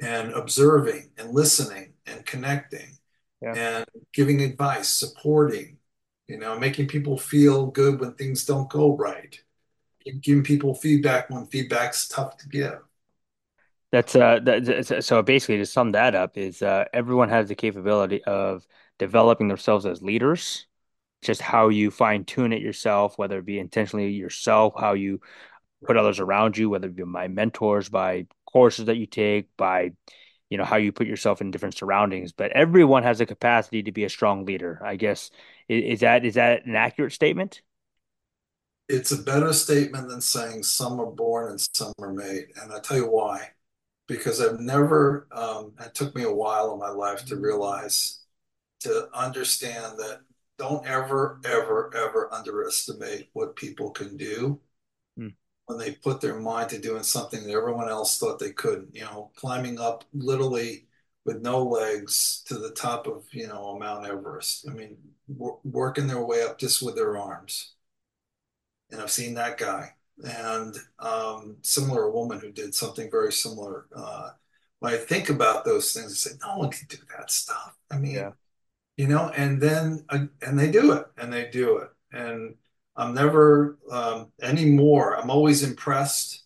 [0.00, 2.98] and observing and listening and connecting
[3.40, 3.54] yeah.
[3.54, 5.78] and giving advice, supporting,
[6.28, 9.40] you know, making people feel good when things don't go right,
[10.20, 12.78] giving people feedback when feedback's tough to give.
[13.92, 18.22] That's uh that, so basically to sum that up is uh everyone has the capability
[18.24, 18.66] of
[18.98, 20.66] developing themselves as leaders.
[21.26, 25.20] Just how you fine tune it yourself, whether it be intentionally yourself, how you
[25.84, 29.92] put others around you, whether it be by mentors, by courses that you take, by
[30.48, 32.32] you know how you put yourself in different surroundings.
[32.32, 34.80] But everyone has the capacity to be a strong leader.
[34.84, 35.30] I guess
[35.68, 37.62] is, is that is that an accurate statement?
[38.88, 42.78] It's a better statement than saying some are born and some are made, and I
[42.80, 43.50] tell you why
[44.06, 48.20] because I've never, um, it took me a while in my life to realize,
[48.80, 50.20] to understand that
[50.58, 54.60] don't ever, ever, ever underestimate what people can do
[55.18, 55.34] mm.
[55.66, 58.94] when they put their mind to doing something that everyone else thought they couldn't.
[58.94, 60.86] You know, climbing up literally
[61.24, 64.68] with no legs to the top of, you know, Mount Everest.
[64.68, 64.96] I mean,
[65.28, 67.74] working their way up just with their arms.
[68.90, 69.90] And I've seen that guy
[70.24, 73.86] and um, similar a woman who did something very similar.
[73.94, 74.30] Uh,
[74.78, 77.76] when I think about those things, I say, no one can do that stuff.
[77.90, 78.30] I mean, yeah.
[78.96, 82.54] You know, and then uh, and they do it, and they do it, and
[82.96, 85.18] I'm never um, anymore.
[85.18, 86.44] I'm always impressed,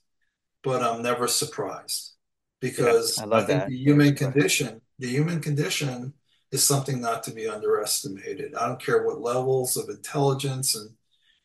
[0.63, 2.13] but I'm never surprised
[2.61, 3.69] because yeah, I, I, think that.
[3.69, 6.13] the human condition, the human condition,
[6.53, 8.55] is something not to be underestimated.
[8.55, 10.91] I don't care what levels of intelligence and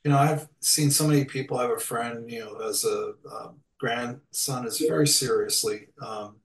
[0.06, 1.58] you know, I've seen so many people.
[1.58, 6.36] I have a friend, you know, as a um, grandson is very seriously um,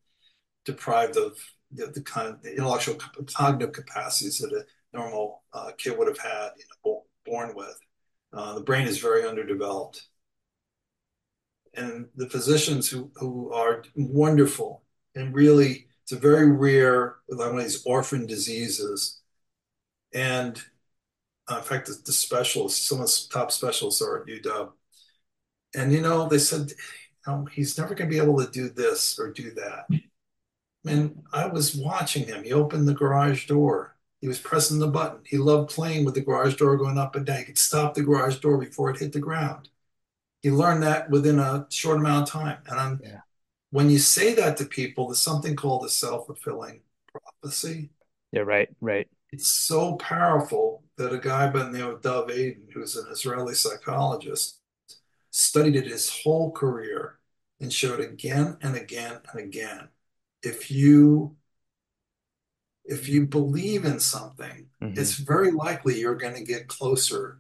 [0.65, 1.37] deprived of
[1.73, 2.97] the, the, kind of the intellectual
[3.35, 4.65] cognitive capacities that a
[4.97, 7.79] normal uh, kid would have had, you know, born with.
[8.33, 10.09] Uh, the brain is very underdeveloped.
[11.75, 14.83] and the physicians who who are wonderful
[15.15, 19.21] and really it's a very rare like one of these orphan diseases
[20.13, 20.63] and
[21.51, 24.73] uh, in fact the, the specialists some of the top specialists are at uw
[25.75, 26.73] and you know they said
[27.27, 29.87] oh, he's never going to be able to do this or do that
[30.87, 35.21] and i was watching him he opened the garage door he was pressing the button
[35.25, 38.03] he loved playing with the garage door going up and down he could stop the
[38.03, 39.69] garage door before it hit the ground
[40.43, 42.59] he learned that within a short amount of time.
[42.67, 43.21] And I'm, yeah.
[43.71, 46.81] when you say that to people, there's something called a self fulfilling
[47.13, 47.91] prophecy.
[48.33, 49.09] Yeah, right, right.
[49.33, 53.55] It's so powerful that a guy by the name of Dov Eden, who's an Israeli
[53.55, 54.61] psychologist,
[55.31, 57.19] studied it his whole career
[57.61, 59.89] and showed again and again and again.
[60.43, 61.37] If you
[62.85, 64.99] if you believe in something, mm-hmm.
[64.99, 67.39] it's very likely you're going to get closer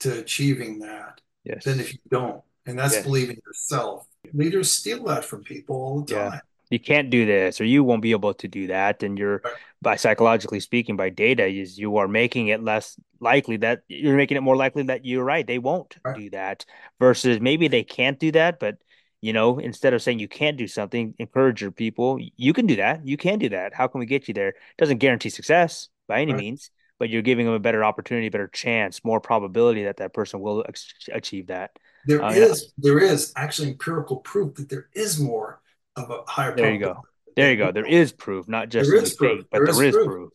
[0.00, 1.64] to achieving that yes.
[1.64, 2.42] than if you don't.
[2.66, 3.04] And that's yes.
[3.04, 4.06] believing yourself.
[4.32, 6.32] Leaders steal that from people all the time.
[6.34, 6.40] Yeah.
[6.70, 9.02] You can't do this, or you won't be able to do that.
[9.02, 9.54] And you're, right.
[9.82, 14.38] by psychologically speaking, by data, is you are making it less likely that you're making
[14.38, 15.46] it more likely that you're right.
[15.46, 16.16] They won't right.
[16.16, 16.64] do that.
[16.98, 18.78] Versus maybe they can't do that, but
[19.22, 22.18] you know, instead of saying you can't do something, encourage your people.
[22.36, 23.06] You can do that.
[23.06, 23.72] You can do that.
[23.72, 24.48] How can we get you there?
[24.48, 26.40] It doesn't guarantee success by any right.
[26.40, 30.40] means, but you're giving them a better opportunity, better chance, more probability that that person
[30.40, 30.64] will
[31.12, 31.78] achieve that.
[32.04, 35.60] There uh, is, there is actually empirical proof that there is more
[35.94, 36.56] of a higher.
[36.56, 37.02] There you go.
[37.36, 37.70] There you go.
[37.70, 39.44] There is proof, not just there is proof.
[39.50, 40.06] but there, there is, proof.
[40.06, 40.30] proof.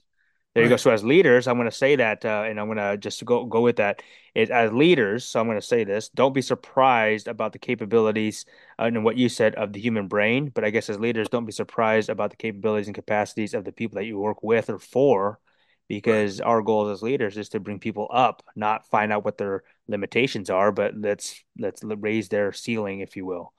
[0.58, 0.70] There right.
[0.72, 0.78] you go.
[0.78, 3.46] So as leaders, I'm going to say that, uh, and I'm going to just go
[3.46, 4.02] go with that.
[4.34, 8.44] Is as leaders, so I'm going to say this: don't be surprised about the capabilities
[8.80, 10.50] uh, and what you said of the human brain.
[10.50, 13.72] But I guess as leaders, don't be surprised about the capabilities and capacities of the
[13.72, 15.40] people that you work with or for
[15.88, 16.48] because right.
[16.48, 20.50] our goal as leaders is to bring people up, not find out what their limitations
[20.50, 23.54] are, but let's let's raise their ceiling, if you will.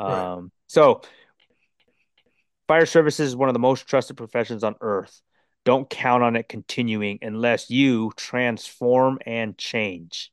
[0.00, 0.32] Right.
[0.32, 1.02] Um, so,
[2.68, 5.20] fire services is one of the most trusted professions on earth.
[5.64, 10.32] Don't count on it continuing unless you transform and change.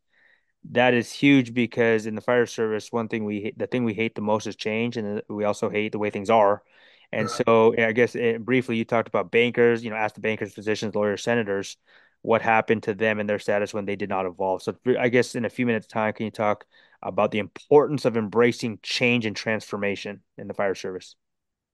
[0.71, 4.15] That is huge because in the fire service, one thing we the thing we hate
[4.15, 6.63] the most is change, and we also hate the way things are.
[7.11, 7.41] And right.
[7.45, 9.83] so, I guess it, eh, briefly, you talked about bankers.
[9.83, 11.77] You know, ask the bankers, physicians, lawyers, senators,
[12.21, 14.63] what happened to them and their status when they did not evolve.
[14.63, 16.65] So, I guess in a few minutes' time, can you talk
[17.03, 21.15] about the importance of embracing change and transformation in the fire service,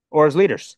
[0.10, 0.76] or as leaders?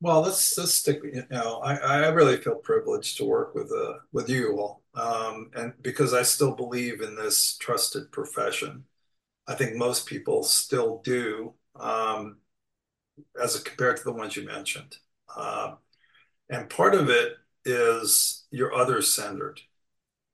[0.00, 1.00] Well, let's let's stick.
[1.02, 5.50] You know, I, I really feel privileged to work with uh with you all, um,
[5.56, 8.84] and because I still believe in this trusted profession.
[9.48, 11.54] I think most people still do.
[11.76, 12.38] Um,
[13.42, 14.96] as compared to the ones you mentioned.
[15.34, 15.74] Uh,
[16.50, 17.34] and part of it
[17.64, 19.60] is your other centered.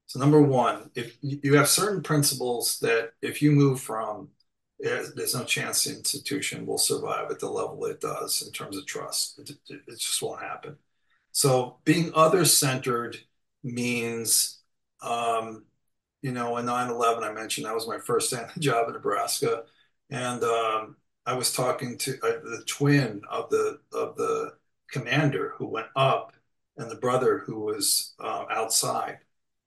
[0.07, 4.31] So number one, if you have certain principles that if you move from,
[4.85, 8.87] there's no chance the institution will survive at the level it does in terms of
[8.87, 9.39] trust.
[9.39, 10.77] It, it, it just won't happen.
[11.33, 13.17] So being other centered
[13.63, 14.61] means,
[15.03, 15.65] um,
[16.23, 19.65] you know, in 9-11, I mentioned that was my first job in Nebraska.
[20.11, 24.55] And um, I was talking to uh, the twin of the of the
[24.91, 26.33] commander who went up,
[26.77, 29.19] and the brother who was uh, outside,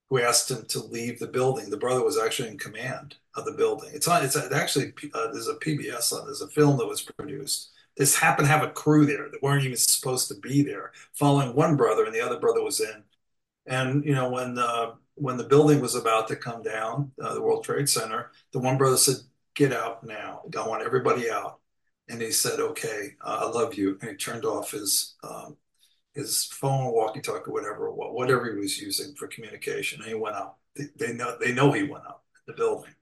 [0.10, 1.70] who asked him to leave the building.
[1.70, 3.89] The brother was actually in command of the building.
[3.93, 4.24] It's on.
[4.24, 6.26] It's actually uh, there's a PBS on.
[6.26, 7.72] There's a film that was produced.
[7.97, 11.55] This happened to have a crew there that weren't even supposed to be there, following
[11.55, 13.03] one brother, and the other brother was in.
[13.66, 17.41] And you know when uh, when the building was about to come down, uh, the
[17.41, 19.16] World Trade Center, the one brother said,
[19.55, 20.43] get out now.
[20.58, 21.60] I want everybody out.
[22.08, 23.97] And he said, okay, uh, I love you.
[24.01, 25.58] And he turned off his um,
[26.18, 30.01] his phone, walkie-talkie, whatever, whatever he was using for communication.
[30.01, 30.59] And he went up.
[30.76, 32.95] They, they know they know he went up the building.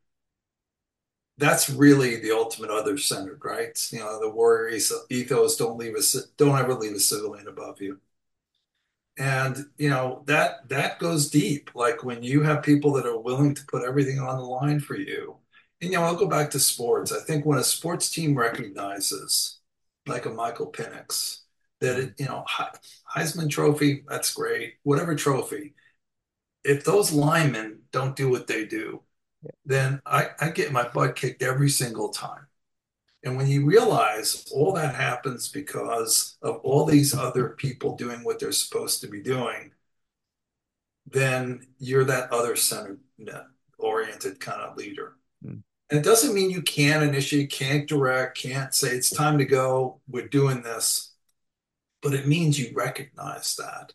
[1.37, 3.77] That's really the ultimate other-centered, right?
[3.91, 4.77] You know, the warrior
[5.09, 6.01] ethos: don't leave a
[6.37, 7.99] don't ever leave a civilian above you.
[9.17, 11.71] And you know that that goes deep.
[11.73, 14.95] Like when you have people that are willing to put everything on the line for
[14.97, 15.37] you,
[15.81, 17.11] and, you know, I'll go back to sports.
[17.11, 19.59] I think when a sports team recognizes,
[20.07, 21.44] like a Michael Penix,
[21.81, 22.45] that it, you know,
[23.15, 24.75] Heisman Trophy, that's great.
[24.83, 25.73] Whatever trophy,
[26.63, 29.01] if those linemen don't do what they do,
[29.43, 29.51] yeah.
[29.65, 32.47] then I, I get my butt kicked every single time.
[33.23, 38.39] And when you realize all that happens because of all these other people doing what
[38.39, 39.71] they're supposed to be doing,
[41.07, 42.99] then you're that other centered
[43.79, 45.17] oriented kind of leader.
[45.43, 45.61] Mm.
[45.89, 50.01] And it doesn't mean you can't initiate, can't direct, can't say it's time to go,
[50.07, 51.14] we're doing this.
[52.05, 53.93] But it means you recognize that.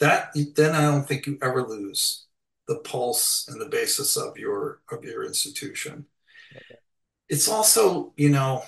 [0.00, 2.28] That then I don't think you ever lose
[2.68, 6.06] the pulse and the basis of your of your institution.
[6.56, 6.78] Okay.
[7.28, 8.64] it's also, you know,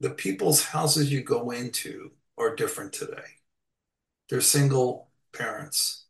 [0.00, 3.38] the people's houses you go into are different today.
[4.28, 6.06] They're single parents,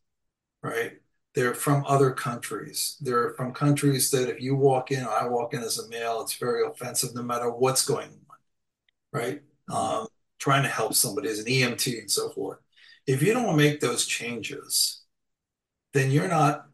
[0.62, 1.00] right?
[1.34, 2.96] They're from other countries.
[3.00, 6.36] They're from countries that if you walk in, I walk in as a male, it's
[6.36, 8.38] very offensive no matter what's going on,
[9.12, 9.42] right?
[9.70, 10.08] Um,
[10.42, 12.58] trying to help somebody as an EMT and so forth.
[13.06, 15.04] If you don't make those changes,
[15.92, 16.66] then you're not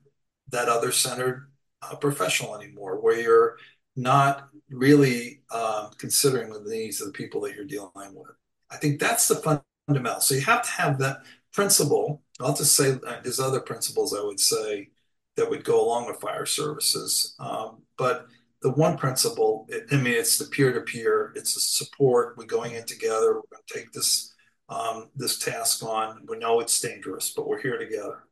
[0.48, 1.50] that other centered
[1.82, 3.58] uh, professional anymore, where you're
[3.94, 8.30] not really um, considering the needs of the people that you're dealing with.
[8.70, 10.22] I think that's the fundamental.
[10.22, 11.18] So you have to have that
[11.52, 12.22] principle.
[12.40, 14.88] I'll just say uh, there's other principles I would say
[15.36, 17.34] that would go along with fire services.
[17.38, 18.28] Um, but
[18.62, 22.36] the one principle, I mean, it's the peer to peer, it's the support.
[22.36, 23.34] We're going in together.
[23.34, 24.34] We're going to take this
[24.68, 26.26] um, this task on.
[26.28, 28.24] We know it's dangerous, but we're here together.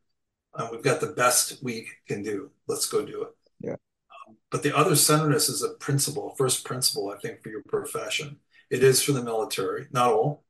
[0.55, 2.51] and we've got the best we can do.
[2.67, 3.29] Let's go do it.
[3.59, 3.71] Yeah.
[3.73, 8.37] Um, but the other centeredness is a principle, first principle, I think, for your profession.
[8.69, 10.43] It is for the military, not all,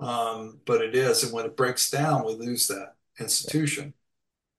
[0.00, 1.22] um, but it is.
[1.24, 3.94] And when it breaks down, we lose that institution.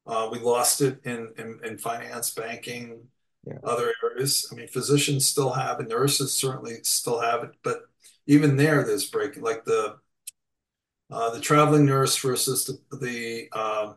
[0.08, 3.08] Uh, we lost it in, in, in finance, banking,
[3.46, 3.58] yeah.
[3.64, 4.50] other areas.
[4.52, 7.82] I mean, physicians still have it, nurses certainly still have it, but
[8.28, 9.98] even there, there's breaking, like the
[11.12, 13.96] uh, the traveling nurse versus the the, um,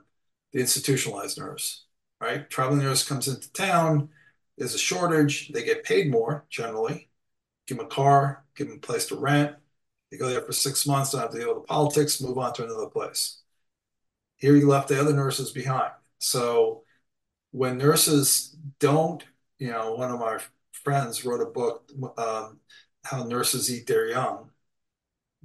[0.53, 1.87] the institutionalized nurse,
[2.21, 2.49] right?
[2.51, 4.11] Traveling nurse comes into town,
[4.59, 7.09] there's a shortage, they get paid more generally.
[7.67, 9.55] Give them a car, give them a place to rent,
[10.11, 12.53] they go there for six months, don't have to deal with the politics, move on
[12.55, 13.43] to another place.
[14.37, 15.93] Here you left the other nurses behind.
[16.19, 16.83] So
[17.51, 19.23] when nurses don't,
[19.59, 20.39] you know, one of my
[20.73, 22.61] friends wrote a book, um,
[23.05, 24.51] How Nurses Eat Their Young.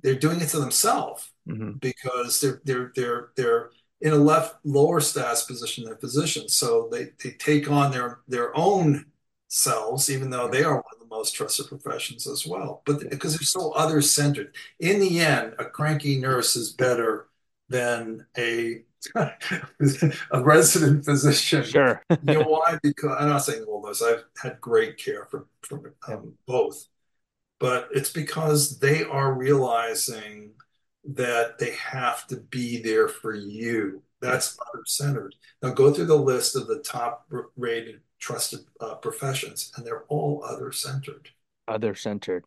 [0.02, 1.74] They're doing it to themselves mm-hmm.
[1.74, 3.70] because they're they're they're they're
[4.02, 6.58] in a left lower status position than physicians.
[6.58, 9.06] So they, they take on their their own
[9.48, 12.82] selves, even though they are one of the most trusted professions as well.
[12.86, 17.28] But because they're so other centered, in the end, a cranky nurse is better
[17.70, 18.84] than a
[20.32, 21.64] a resident physician.
[21.64, 22.02] Sure.
[22.10, 22.78] you know why?
[22.82, 24.02] Because I'm not saying all those.
[24.02, 26.88] I've had great care from from um, both,
[27.60, 30.52] but it's because they are realizing
[31.06, 34.02] that they have to be there for you.
[34.22, 35.36] That's other centered.
[35.62, 37.28] Now go through the list of the top
[37.58, 41.30] rated trusted uh, professions, and they're all other centered.
[41.68, 42.46] Other centered.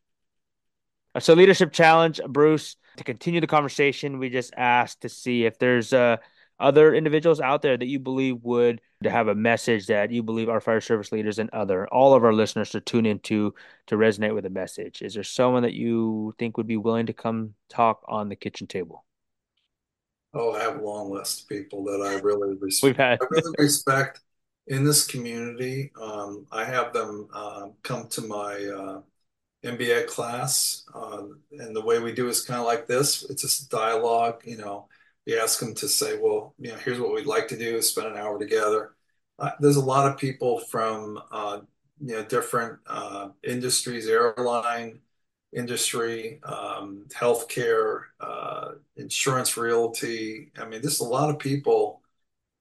[1.14, 2.76] Uh, so, leadership challenge, Bruce.
[2.96, 6.16] To continue the conversation, we just asked to see if there's uh,
[6.58, 10.60] other individuals out there that you believe would have a message that you believe our
[10.60, 13.54] fire service leaders and other all of our listeners to tune into
[13.86, 15.02] to resonate with a message.
[15.02, 18.66] Is there someone that you think would be willing to come talk on the kitchen
[18.66, 19.04] table?
[20.32, 22.84] Oh, I have a long list of people that I really respect.
[22.84, 23.18] We've had.
[23.22, 24.20] I really respect
[24.66, 25.92] in this community.
[26.00, 29.00] Um, I have them uh, come to my uh,
[29.64, 33.24] MBA class, uh, and the way we do is kind of like this.
[33.30, 34.42] It's just dialogue.
[34.44, 34.88] You know,
[35.26, 38.08] we ask them to say, "Well, you know, here's what we'd like to do: spend
[38.08, 38.94] an hour together."
[39.38, 41.60] Uh, there's a lot of people from uh,
[42.00, 45.00] you know different uh, industries, airline
[45.52, 48.02] industry, um, healthcare,
[48.96, 50.50] insurance, realty.
[50.58, 52.02] I mean, there's a lot of people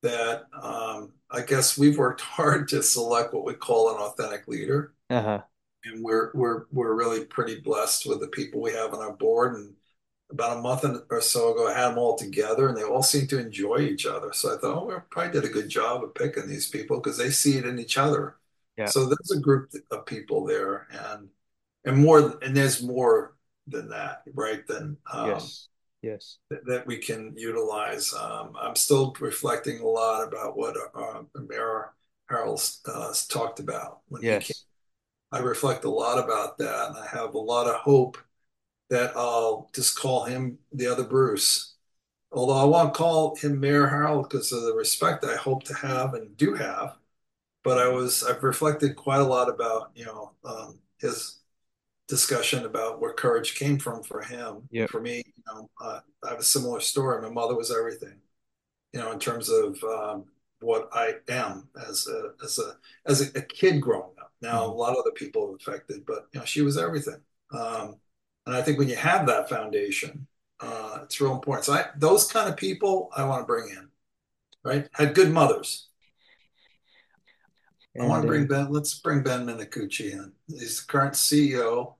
[0.01, 4.93] that um, I guess we've worked hard to select what we call an authentic leader.
[5.09, 5.41] Uh-huh.
[5.83, 9.55] And we're we're we're really pretty blessed with the people we have on our board.
[9.55, 9.73] And
[10.35, 13.29] about a month or so ago, I had them all together, and they all seemed
[13.29, 14.31] to enjoy each other.
[14.33, 17.17] So I thought, oh, we probably did a good job of picking these people because
[17.17, 18.35] they see it in each other.
[18.77, 18.85] Yeah.
[18.85, 21.29] So there's a group of people there, and
[21.85, 23.35] and more, and there's more
[23.67, 24.65] than that, right?
[24.67, 25.69] Than um, yes
[26.01, 28.13] yes that, that we can utilize.
[28.13, 31.93] Um, I'm still reflecting a lot about what uh, Mayor
[32.29, 34.47] Harrell uh, talked about when yes.
[34.47, 34.61] he came.
[35.31, 38.17] I reflect a lot about that, and I have a lot of hope
[38.89, 41.75] that I'll just call him the other Bruce.
[42.31, 46.13] Although I won't call him Mayor Harrell because of the respect I hope to have
[46.13, 46.97] and do have,
[47.63, 51.39] but I was I've reflected quite a lot about you know um, his
[52.07, 54.67] discussion about where courage came from for him.
[54.71, 54.89] Yep.
[54.89, 57.21] For me, you know, uh, I have a similar story.
[57.21, 58.19] My mother was everything,
[58.93, 60.25] you know, in terms of um,
[60.61, 62.75] what I am as a as a
[63.05, 64.33] as a, kid growing up.
[64.41, 64.71] Now mm-hmm.
[64.71, 67.21] a lot of other people are affected, but you know, she was everything.
[67.51, 67.97] Um,
[68.45, 70.27] and I think when you have that foundation,
[70.59, 71.65] uh, it's real important.
[71.65, 73.89] So I, those kind of people I want to bring in,
[74.63, 74.87] right?
[74.93, 75.89] Had good mothers.
[77.99, 78.71] I want to bring Ben.
[78.71, 80.33] Let's bring Ben Minicucci in.
[80.47, 81.95] He's the current CEO.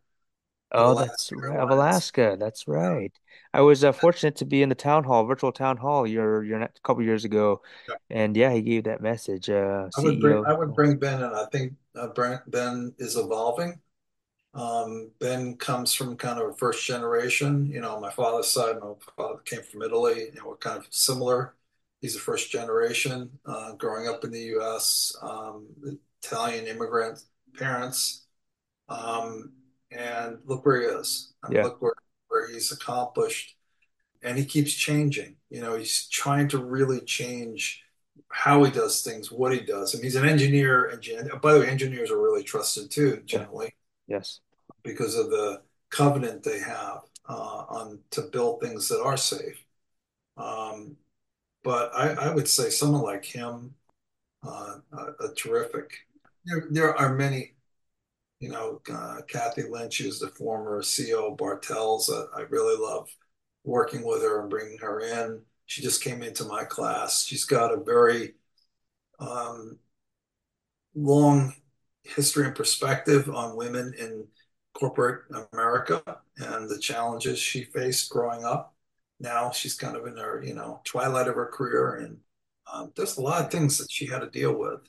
[0.72, 1.58] Oh, that's right.
[1.58, 2.36] Of Alaska.
[2.38, 3.14] That's right.
[3.54, 6.62] I was uh, fortunate to be in the town hall, virtual town hall, your your
[6.62, 7.96] a couple years ago, Yeah.
[8.10, 9.50] and yeah, he gave that message.
[9.50, 12.10] Uh, I would bring I would bring Ben and I think uh,
[12.48, 13.80] Ben is evolving.
[14.56, 17.66] Um, ben comes from kind of a first generation.
[17.66, 20.30] You know, my father's side, my father came from Italy.
[20.34, 21.56] You know, we're kind of similar.
[22.00, 25.68] He's a first generation, uh, growing up in the U.S., um,
[26.24, 27.22] Italian immigrant
[27.58, 28.26] parents.
[28.88, 29.52] Um,
[29.92, 31.34] and look where he is.
[31.50, 31.64] Yeah.
[31.64, 31.94] look where,
[32.30, 33.56] where he's accomplished.
[34.24, 35.36] And he keeps changing.
[35.50, 37.84] You know, he's trying to really change
[38.30, 39.94] how he does things, what he does.
[39.94, 40.86] I mean, he's an engineer.
[40.86, 43.76] And by the way, engineers are really trusted too, generally,
[44.08, 44.40] Yes.
[44.86, 49.66] Because of the covenant they have uh, on to build things that are safe.
[50.38, 50.96] Um,
[51.64, 53.74] but I, I would say someone like him,
[54.48, 55.92] uh, a, a terrific.
[56.46, 57.56] There, there are many
[58.40, 62.10] you know, uh, Kathy Lynch, who's the former CEO of Bartell's.
[62.10, 63.10] Uh, I really love
[63.64, 65.42] working with her and bringing her in.
[65.66, 67.26] She just came into my class.
[67.26, 68.34] She's got a very
[69.20, 69.80] um,
[70.94, 71.56] long
[72.04, 74.28] history and perspective on women in
[74.76, 75.24] corporate
[75.54, 76.04] America
[76.38, 78.76] and the challenges she faced growing up.
[79.20, 82.18] Now she's kind of in her, you know, twilight of her career, and
[82.72, 84.82] um, there's a lot of things that she had to deal with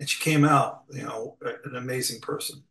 [0.00, 2.62] and she came out, you know, an amazing person.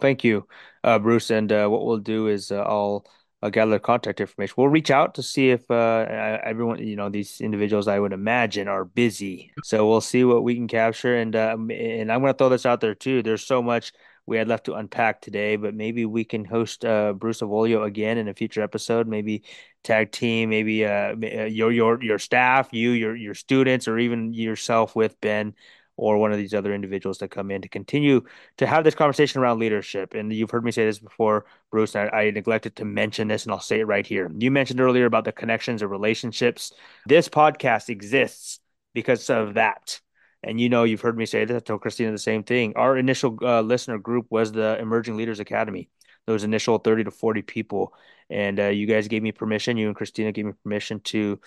[0.00, 0.46] Thank you,
[0.84, 1.30] uh, Bruce.
[1.30, 3.04] And uh, what we'll do is uh, I'll,
[3.42, 4.54] I'll gather contact information.
[4.56, 8.68] We'll reach out to see if uh, everyone, you know, these individuals I would imagine
[8.68, 9.52] are busy.
[9.64, 11.16] So we'll see what we can capture.
[11.16, 13.22] And uh, and I'm going to throw this out there too.
[13.22, 13.92] There's so much
[14.26, 18.18] we had left to unpack today, but maybe we can host uh, Bruce Avolio again
[18.18, 19.06] in a future episode.
[19.06, 19.44] Maybe
[19.84, 24.96] tag team, maybe uh, your your your staff, you, your your students, or even yourself
[24.96, 25.54] with Ben
[25.96, 28.22] or one of these other individuals that come in to continue
[28.58, 30.14] to have this conversation around leadership.
[30.14, 31.96] And you've heard me say this before, Bruce.
[31.96, 34.30] I, I, neglected to mention this, and I'll say it right here.
[34.36, 36.72] You mentioned earlier about the connections or relationships.
[37.06, 38.60] This podcast exists
[38.92, 40.00] because of that.
[40.46, 41.56] And you know, you've heard me say this.
[41.56, 42.72] I told Christina the same thing.
[42.76, 45.90] Our initial uh, listener group was the Emerging Leaders Academy.
[46.26, 47.92] Those initial 30 to 40 people
[48.28, 51.38] and uh, you guys gave me permission you and christina gave me permission to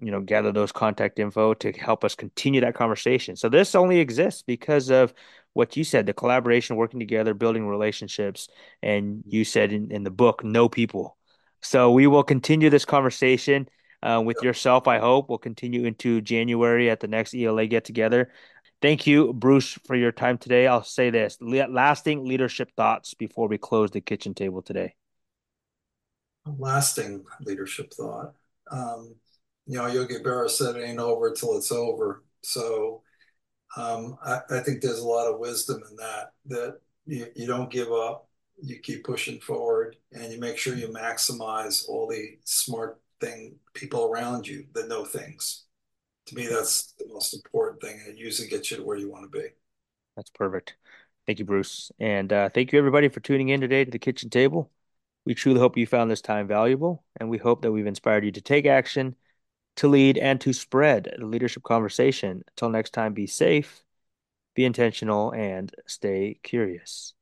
[0.00, 3.98] you know gather those contact info to help us continue that conversation so this only
[3.98, 5.12] exists because of
[5.54, 8.48] what you said the collaboration working together building relationships
[8.82, 11.16] and you said in, in the book know people
[11.60, 13.68] so we will continue this conversation
[14.02, 18.30] uh, with yourself i hope we'll continue into january at the next ela get together
[18.80, 20.68] Thank you, Bruce, for your time today.
[20.68, 24.94] I'll say this lasting leadership thoughts before we close the kitchen table today
[26.58, 28.34] lasting leadership thought.
[28.70, 29.14] Um,
[29.66, 32.24] you know, Yogi Berra said it ain't over till it's over.
[32.42, 33.02] So
[33.76, 37.70] um, I, I, think there's a lot of wisdom in that, that you, you don't
[37.70, 38.28] give up,
[38.62, 44.04] you keep pushing forward, and you make sure you maximize all the smart thing people
[44.04, 45.64] around you that know things.
[46.26, 48.00] To me, that's the most important thing.
[48.04, 49.48] and It usually gets you to where you want to be.
[50.16, 50.76] That's perfect.
[51.26, 51.92] Thank you, Bruce.
[51.98, 54.70] And uh, thank you, everybody, for tuning in today to the kitchen table.
[55.24, 58.32] We truly hope you found this time valuable, and we hope that we've inspired you
[58.32, 59.14] to take action,
[59.76, 62.42] to lead, and to spread the leadership conversation.
[62.48, 63.84] Until next time, be safe,
[64.54, 67.14] be intentional, and stay curious.